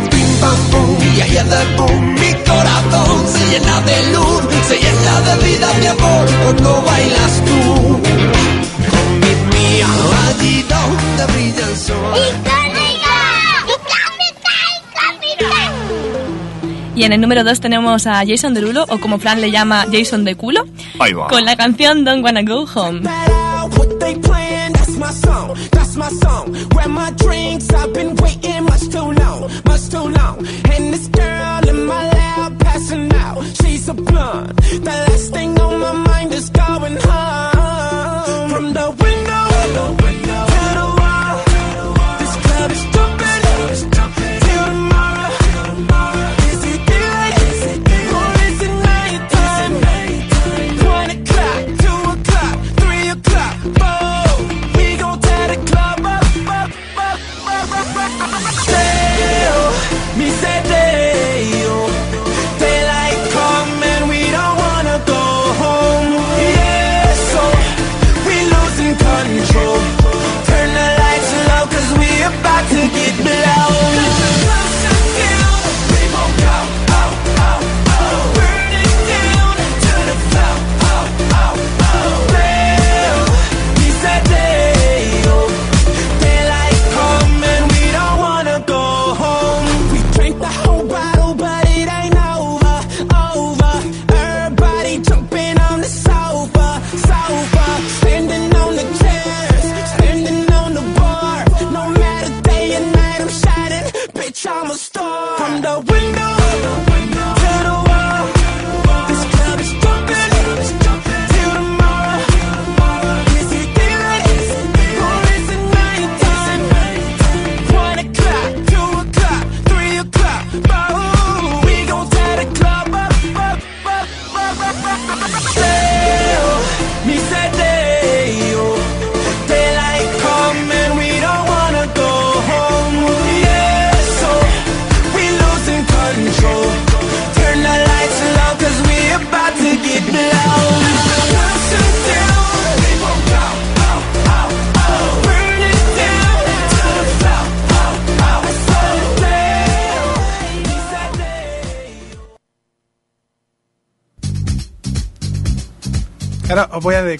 Pim 0.10 0.28
pam 0.40 0.58
pum 0.72 0.98
y 1.16 1.22
allá 1.22 1.44
de 1.44 1.76
boom 1.78 2.14
Mi 2.14 2.34
corazón. 2.46 3.28
Se 3.28 3.46
llena 3.52 3.82
de 3.82 4.12
luz 4.14 4.42
Se 4.68 4.76
llena 4.78 5.22
de 5.22 5.46
vida 5.46 5.68
mi 5.80 5.88
amor 5.88 6.26
cuando 6.44 6.82
bailas 6.84 7.34
tú. 7.46 8.00
Con 8.92 9.20
mi 9.20 9.34
mía 9.56 9.88
allí 10.30 10.64
donde 10.64 11.34
brilla 11.34 11.68
el 11.70 11.78
sol. 11.78 12.20
Y 16.94 17.04
en 17.06 17.14
el 17.14 17.22
número 17.22 17.44
2 17.44 17.60
tenemos 17.62 18.06
a 18.06 18.22
Jason 18.28 18.54
Derulo, 18.54 18.86
o 18.88 19.00
como 19.00 19.18
Fran 19.18 19.42
le 19.42 19.50
llama, 19.50 19.86
Jason 19.92 20.24
de 20.24 20.36
culo, 20.36 20.68
Ahí 21.00 21.14
va. 21.14 21.30
con 21.30 21.46
la 21.46 21.56
canción 21.56 22.04
Don't 22.04 22.24
Wanna 22.24 22.44
Go 22.44 22.68
Home. 22.76 23.02
Song. 26.12 26.52
Grab 26.70 26.90
my 26.90 27.12
drinks, 27.12 27.70
I've 27.74 27.94
been 27.94 28.16
waiting 28.16 28.64
much 28.66 28.88
too 28.90 29.12
long, 29.22 29.50
much 29.66 29.90
too 29.90 30.08
long. 30.20 30.38
And 30.74 30.94
this 30.94 31.08
girl 31.08 31.70
in 31.70 31.86
my 31.86 32.04
lap 32.10 32.60
passing 32.60 33.12
out, 33.14 33.44
she's 33.62 33.88
a 33.90 33.94
blunt. 33.94 34.56
The 34.58 34.96
last 35.08 35.34
thing 35.34 35.60
on 35.60 35.80
my 35.80 35.94
mind 35.94 36.34
is 36.34 36.50
going 36.50 36.98
home. 36.98 37.51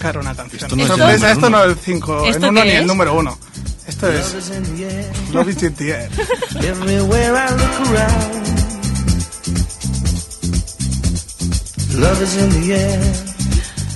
Dedicar 0.02 0.18
una 0.18 0.36
canción. 0.36 0.64
Esto 0.64 0.76
no 0.98 1.10
es 1.10 1.22
el 1.22 1.30
esto 1.30 1.50
no 1.50 1.64
es 1.64 1.70
el 1.70 1.76
5, 1.76 2.26
en 2.26 2.32
¿Esto 2.32 2.50
uno 2.50 2.62
qué 2.62 2.70
ni 2.70 2.76
el 2.76 2.88
número 2.88 3.14
1. 3.16 3.38
Esto 3.88 4.12
es 4.12 4.34
Love 5.34 5.50
is 5.50 5.64
in 5.64 5.76
the 5.76 5.92
air. 5.92 6.10
Everywhere 6.64 7.36
I 7.36 7.50
look 7.52 7.88
around, 7.88 8.48
love 12.00 12.22
is 12.22 12.38
in 12.38 12.50
the 12.62 12.74
air. 12.74 13.14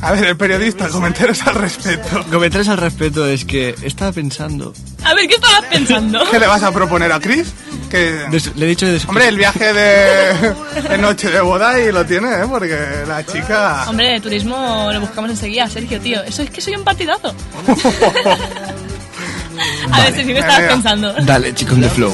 A 0.01 0.11
ver, 0.11 0.25
el 0.25 0.37
periodista, 0.37 0.89
comentarios 0.89 1.41
al 1.47 1.55
respecto. 1.55 2.23
Comentarios 2.29 2.67
al 2.67 2.77
respecto 2.77 3.25
es 3.25 3.43
que 3.45 3.73
estaba 3.81 4.11
pensando. 4.11 4.73
A 5.03 5.15
ver, 5.15 5.27
¿qué 5.27 5.35
estabas 5.35 5.65
pensando? 5.65 6.23
¿Qué 6.29 6.39
le 6.39 6.45
vas 6.45 6.61
a 6.61 6.71
proponer 6.71 7.11
a 7.11 7.19
Chris? 7.19 7.53
Que... 7.89 8.25
des- 8.31 8.55
le 8.55 8.65
he 8.65 8.69
dicho 8.69 8.85
de 8.85 8.99
Hombre, 9.07 9.27
el 9.27 9.37
viaje 9.37 9.71
de, 9.73 10.53
de 10.89 10.97
noche 10.97 11.29
de 11.29 11.39
boda 11.41 11.79
y 11.79 11.91
lo 11.91 12.05
tiene, 12.05 12.29
¿eh? 12.29 12.45
Porque 12.49 12.77
la 13.07 13.25
chica... 13.25 13.85
Hombre, 13.87 14.19
turismo 14.19 14.89
lo 14.91 14.99
buscamos 15.01 15.29
enseguida, 15.29 15.69
Sergio, 15.69 15.99
tío. 16.01 16.21
Eso 16.23 16.41
es 16.41 16.49
que 16.49 16.61
soy 16.61 16.75
un 16.75 16.83
partidazo. 16.83 17.33
A 19.91 20.01
ver, 20.01 20.13
Sergio, 20.15 20.33
¿qué 20.33 20.39
estabas 20.39 20.57
venga. 20.61 20.73
pensando? 20.73 21.13
Dale, 21.21 21.53
chicos 21.53 21.79
de 21.79 21.89
flow. 21.89 22.13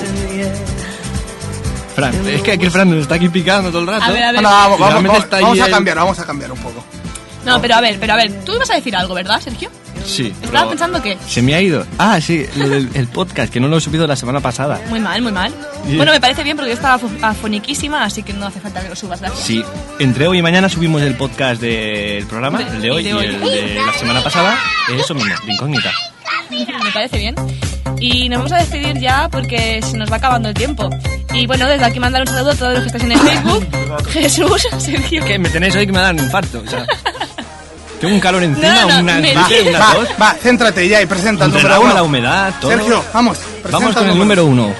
Fran, 1.96 2.28
es 2.28 2.42
que 2.42 2.52
aquí 2.54 2.66
el 2.66 2.72
Fran 2.72 2.90
nos 2.90 3.00
está 3.02 3.16
aquí 3.16 3.30
picando 3.30 3.70
todo 3.70 3.82
el 3.82 3.88
rato. 3.88 4.04
A 4.06 4.12
ver, 4.12 4.24
a 4.24 4.32
ver. 4.32 4.42
No, 4.42 4.50
vamos, 4.50 4.82
a 5.32 5.66
el- 5.66 5.72
cambiar, 5.72 5.98
vamos 5.98 6.20
a 6.20 6.26
cambiar 6.26 6.52
un 6.52 6.60
poco. 6.60 6.84
No, 7.46 7.60
pero 7.62 7.76
a 7.76 7.82
ver, 7.82 7.98
pero 8.00 8.14
a 8.14 8.18
ver, 8.18 8.32
tú 8.46 8.54
ibas 8.54 8.70
a 8.70 8.76
decir 8.76 8.96
algo, 8.96 9.14
¿verdad, 9.16 9.42
Sergio? 9.42 9.70
Sí. 10.06 10.28
¿Estabas 10.28 10.50
pero 10.52 10.70
pensando 10.70 11.02
qué? 11.02 11.18
Se 11.28 11.42
me 11.42 11.54
ha 11.56 11.62
ido. 11.62 11.86
Ah, 11.98 12.20
sí, 12.22 12.46
el 12.94 13.08
podcast, 13.08 13.52
que 13.52 13.60
no 13.60 13.68
lo 13.68 13.78
he 13.78 13.82
subido 13.82 14.08
la 14.08 14.16
semana 14.16 14.40
pasada. 14.40 14.80
Muy 14.90 15.00
mal, 15.00 15.22
muy 15.22 15.32
mal. 15.32 15.54
Bueno, 15.96 16.12
me 16.12 16.20
parece 16.20 16.44
bien 16.44 16.56
porque 16.58 16.70
yo 16.72 16.76
estaba 16.76 16.96
afo- 17.00 17.10
afoniquísima, 17.24 18.04
así 18.04 18.24
que 18.24 18.34
no 18.34 18.46
hace 18.48 18.60
falta 18.60 18.82
que 18.82 18.90
lo 18.90 18.96
subas, 18.96 19.20
gracias. 19.22 19.44
Sí, 19.44 19.64
entre 20.00 20.28
hoy 20.28 20.40
y 20.40 20.42
mañana 20.42 20.70
subimos 20.70 21.02
el 21.02 21.16
podcast 21.16 21.62
del 21.62 22.26
programa, 22.28 22.60
De- 22.60 22.64
el 22.76 22.82
de 22.82 22.92
hoy 22.92 23.04
de 23.04 23.10
y 23.10 23.14
hoy. 23.14 23.26
el 23.26 23.40
de 23.42 23.82
la 23.86 23.94
semana 23.94 24.22
pasada. 24.24 24.58
Eso 24.96 25.14
mismo, 25.16 25.34
de 25.46 25.54
incógnita. 25.54 25.92
Me 26.50 26.92
parece 26.94 27.18
bien. 27.18 27.36
Y 28.00 28.30
nos 28.30 28.40
vamos 28.40 28.52
a 28.52 28.58
despedir 28.58 29.00
ya 29.00 29.30
porque 29.32 29.82
se 29.82 29.98
nos 29.98 30.12
va 30.12 30.18
acabando 30.18 30.50
el 30.50 30.56
tiempo. 30.56 30.90
Y 31.34 31.46
bueno, 31.48 31.66
desde 31.68 31.86
aquí 31.86 32.00
mandar 32.00 32.22
un 32.22 32.28
saludo 32.28 32.52
a 32.52 32.56
todos 32.56 32.74
los 32.74 32.82
que 32.82 32.88
estáis 32.88 33.04
en 33.06 33.12
el 33.14 33.20
Facebook. 33.20 33.68
Jesús, 34.10 34.68
Sergio. 34.80 35.24
Que 35.24 35.40
me 35.40 35.50
tenéis 35.50 35.76
hoy 35.76 35.86
que 35.86 35.94
me 35.94 36.00
dan 36.00 36.18
infarto. 36.20 36.62
O 36.66 36.70
sea, 36.70 36.86
tengo 38.02 38.14
un 38.16 38.20
calor 38.20 38.44
encima, 38.44 38.68
No, 38.74 38.88
no, 38.90 39.00
una 39.00 39.14
me- 39.20 39.32
una 39.32 39.48
Va, 40.22 40.34
céntrate 40.42 40.88
ya 40.88 41.02
y 41.02 41.06
presenta 41.06 41.46
el 41.46 41.52
Entre 41.52 41.64
número 41.64 41.82
uno. 41.82 41.94
la 41.94 42.04
humedad, 42.04 42.54
todo. 42.60 42.72
Sergio, 42.72 43.04
vamos, 43.14 43.38
presenta 43.38 43.72
Vamos 43.72 43.96
con 43.96 44.10
el 44.10 44.18
número 44.18 44.46
uno. 44.46 44.74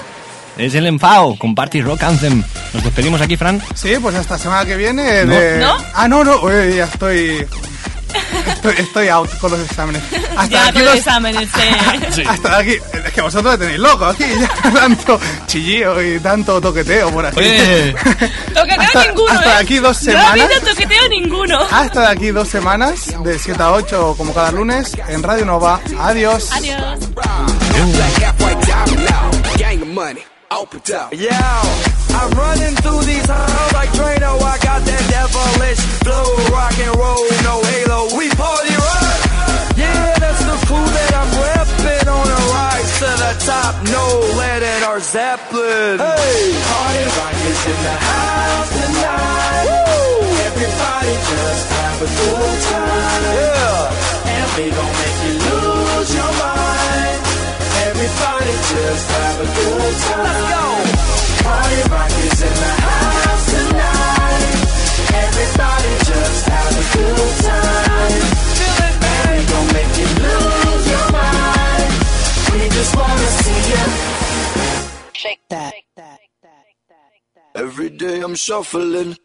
Es 0.58 0.74
el 0.74 0.86
enfado 0.86 1.34
con 1.38 1.54
Party 1.54 1.80
Rock 1.80 2.02
Anthem. 2.02 2.42
Nos 2.74 2.84
despedimos 2.84 3.20
aquí, 3.22 3.36
Fran. 3.38 3.62
Sí, 3.74 3.94
pues 4.02 4.14
hasta 4.14 4.36
semana 4.36 4.66
que 4.66 4.76
viene. 4.76 5.24
No. 5.24 5.34
de- 5.34 5.58
¿No? 5.60 5.76
Ah, 5.94 6.06
no, 6.08 6.22
no, 6.24 6.42
uy, 6.42 6.76
ya 6.76 6.84
estoy... 6.84 7.46
Estoy, 8.46 8.74
estoy 8.78 9.08
out 9.08 9.28
con 9.38 9.50
los 9.50 9.60
exámenes. 9.60 10.02
Hasta 10.36 10.46
Ya, 10.46 10.64
aquí 10.66 10.72
con 10.74 10.84
los- 10.84 10.94
exámenes, 10.96 11.48
sí. 12.12 12.22
Hasta 12.26 12.58
aquí. 12.58 12.76
Es 13.04 13.12
que 13.12 13.20
vosotros 13.20 13.52
me 13.52 13.58
tenéis 13.58 13.80
loco 13.80 14.06
aquí. 14.06 14.24
Ya 14.40 14.48
tanto 14.74 15.20
chillío 15.46 16.02
y 16.02 16.20
tanto 16.20 16.60
toqueteo 16.60 17.10
por 17.10 17.26
aquí. 17.26 17.38
Oye. 17.40 17.92
Toqueteo 18.54 18.80
Hasta- 18.82 19.06
ninguno, 19.06 19.32
hasta 19.32 19.52
¿eh? 19.52 19.62
aquí 19.62 19.78
dos 19.78 20.02
No 20.04 20.10
ha 20.10 20.12
semanas. 20.12 20.30
habido 20.30 20.48
toqueteo 20.70 21.08
ninguno. 21.08 21.58
Hasta 21.70 22.00
de 22.02 22.06
aquí 22.08 22.28
dos 22.30 22.48
semanas, 22.48 23.06
de 23.24 23.38
7 23.38 23.62
a 23.62 23.72
8, 23.72 24.14
como 24.16 24.32
cada 24.34 24.52
lunes, 24.52 24.92
en 25.08 25.22
Radio 25.22 25.44
Nova. 25.44 25.80
Adiós. 25.98 26.50
Adiós. 26.52 26.98
Black 27.14 28.22
half 30.52 30.72
white 30.72 30.84
diamond 30.84 30.92
now, 30.92 30.92
gang 30.92 30.92
open 30.92 30.94
up. 30.94 31.12
Yo, 31.12 31.38
I'm 32.16 32.30
running 32.36 32.74
through 32.76 33.02
these 33.02 33.26
halls 33.26 33.72
like 33.72 33.90
Drano. 33.90 34.40
I 34.40 34.58
got 34.58 34.84
that 34.84 35.04
devilish 35.10 35.80
flow, 36.04 36.36
rock 36.52 36.78
and 36.78 36.96
roll, 36.96 37.24
no 37.42 37.62
halo. 37.62 38.16
We 38.16 38.28
party 38.30 38.74
rock. 38.76 39.20
Yeah, 39.76 40.14
that's 40.18 40.44
the 40.44 40.56
crew 40.66 40.84
that 40.84 41.12
I'm 41.14 41.30
repping 41.40 42.06
on 42.08 42.28
a 42.28 42.40
rise 42.52 42.92
to 43.00 43.10
the 43.10 43.32
top. 43.46 43.74
No 43.88 44.04
lead 44.38 44.62
in 44.62 44.82
our 44.84 45.00
Zeppelin. 45.00 45.98
Hey, 45.98 46.52
party 46.68 47.04
rock 47.16 47.36
is 47.48 47.66
in 47.66 47.78
the 47.82 47.96
house 47.96 48.70
tonight. 48.72 49.64
Woo! 49.64 50.28
Everybody 50.52 51.14
just 51.28 51.66
have 51.72 51.98
a 52.02 52.08
good 52.08 52.58
time. 52.68 53.22
Yeah, 53.32 54.32
and 54.36 54.48
we 54.56 54.64
gon' 54.70 54.92
make 55.00 55.18
you 55.26 55.34
lose 55.40 56.14
your 56.14 56.32
mind 56.38 56.71
everybody 58.12 58.52
just 58.52 59.10
have 59.10 59.40
a 59.40 59.44
good 59.44 59.96
time. 60.06 60.24
Let's 60.24 60.44
go. 60.52 60.64
Party 61.44 61.80
rock 61.90 62.10
is 62.10 62.42
in 62.42 62.54
the 62.62 62.72
house 62.86 63.44
tonight. 63.52 64.44
Everybody 65.24 65.92
just 66.10 66.48
have 66.48 66.72
a 66.72 66.84
good 66.92 67.34
time. 67.48 68.20
Feel 68.58 68.78
it, 68.88 68.96
baby. 69.04 69.42
Don't 69.52 69.70
make 69.72 69.92
you 70.00 70.08
lose 70.24 70.84
your 70.92 71.06
mind. 71.12 71.90
We 72.52 72.60
just 72.76 72.92
wanna 72.96 73.28
see 73.42 73.60
you. 73.72 73.84
Shake 75.12 75.40
that. 75.48 75.72
Every 77.54 77.90
day 77.90 78.20
I'm 78.20 78.34
shuffling. 78.34 79.16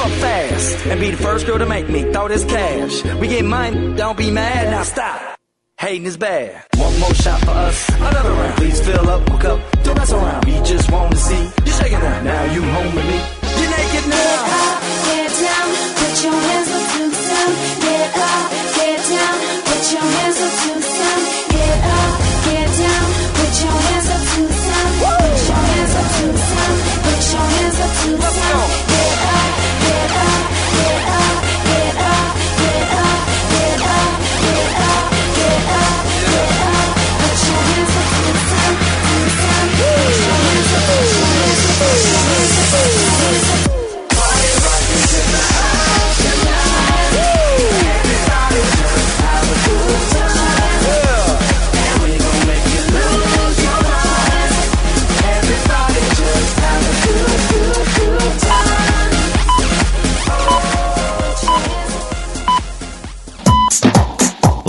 Step 0.00 0.12
up 0.12 0.18
fast 0.18 0.86
and 0.86 0.98
be 0.98 1.10
the 1.10 1.18
first 1.18 1.46
girl 1.46 1.58
to 1.58 1.66
make 1.66 1.90
me 1.90 2.10
throw 2.10 2.26
this 2.26 2.42
cash. 2.46 3.04
We 3.20 3.28
get 3.28 3.44
mine, 3.44 3.96
don't 3.96 4.16
be 4.16 4.30
mad, 4.30 4.70
now 4.70 4.82
stop. 4.82 5.20
Hating 5.78 6.06
is 6.06 6.16
bad. 6.16 6.64
One 6.76 6.98
more 7.00 7.12
shot 7.12 7.38
for 7.40 7.50
us, 7.50 7.86
another 8.00 8.30
round. 8.30 8.56
Please 8.56 8.80
fill 8.80 9.10
up 9.10 9.28
my 9.28 9.38
cup, 9.38 9.60
don't 9.84 9.98
mess 9.98 10.10
around. 10.10 10.46
We 10.46 10.52
just 10.64 10.90
want 10.90 11.12
to 11.12 11.18
see 11.18 11.42
you 11.66 11.72
shaking 11.72 11.98
now. 11.98 12.22
Now 12.22 12.44
you 12.44 12.62
home 12.62 12.94
with 12.94 13.04
me. 13.12 13.18
You're 13.60 13.70
naked 13.76 14.08
now. 14.08 14.80
Get 15.04 15.32
down, 15.36 15.68
put 16.00 16.16
your 16.24 16.38
hands 16.48 16.70
up 16.72 16.84
to 16.96 17.02
the 17.04 17.20
sound. 17.28 17.54
Get 17.84 18.08
up, 18.24 18.48
get 18.80 19.00
down, 19.04 19.36
put 19.68 19.84
your 19.92 20.06
hands 20.16 20.40
up 20.40 20.54
to 20.64 20.70
the 20.80 20.88
sound. 20.96 21.22
Get 21.52 21.76
up, 21.92 22.12
get 22.48 22.68
down, 22.80 23.04
put 23.36 23.52
your 23.60 23.76
hands 23.84 24.08
up 24.16 24.22
to 24.32 24.40
the 24.48 24.56
sound. 24.64 24.92
Put 24.96 25.44
your 25.44 25.60
hands 25.68 25.92
up 26.00 26.08
to 26.16 26.24
the 26.24 26.44
sound. 26.48 26.76
Put 27.04 27.20
your 27.36 27.46
hands 27.52 27.78
up 27.84 27.92
to 28.00 28.10
the 28.16 28.30
sound. 28.40 28.79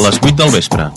Les 0.02 0.20
8 0.20 0.36
del 0.36 0.49
vespre. 0.49 0.89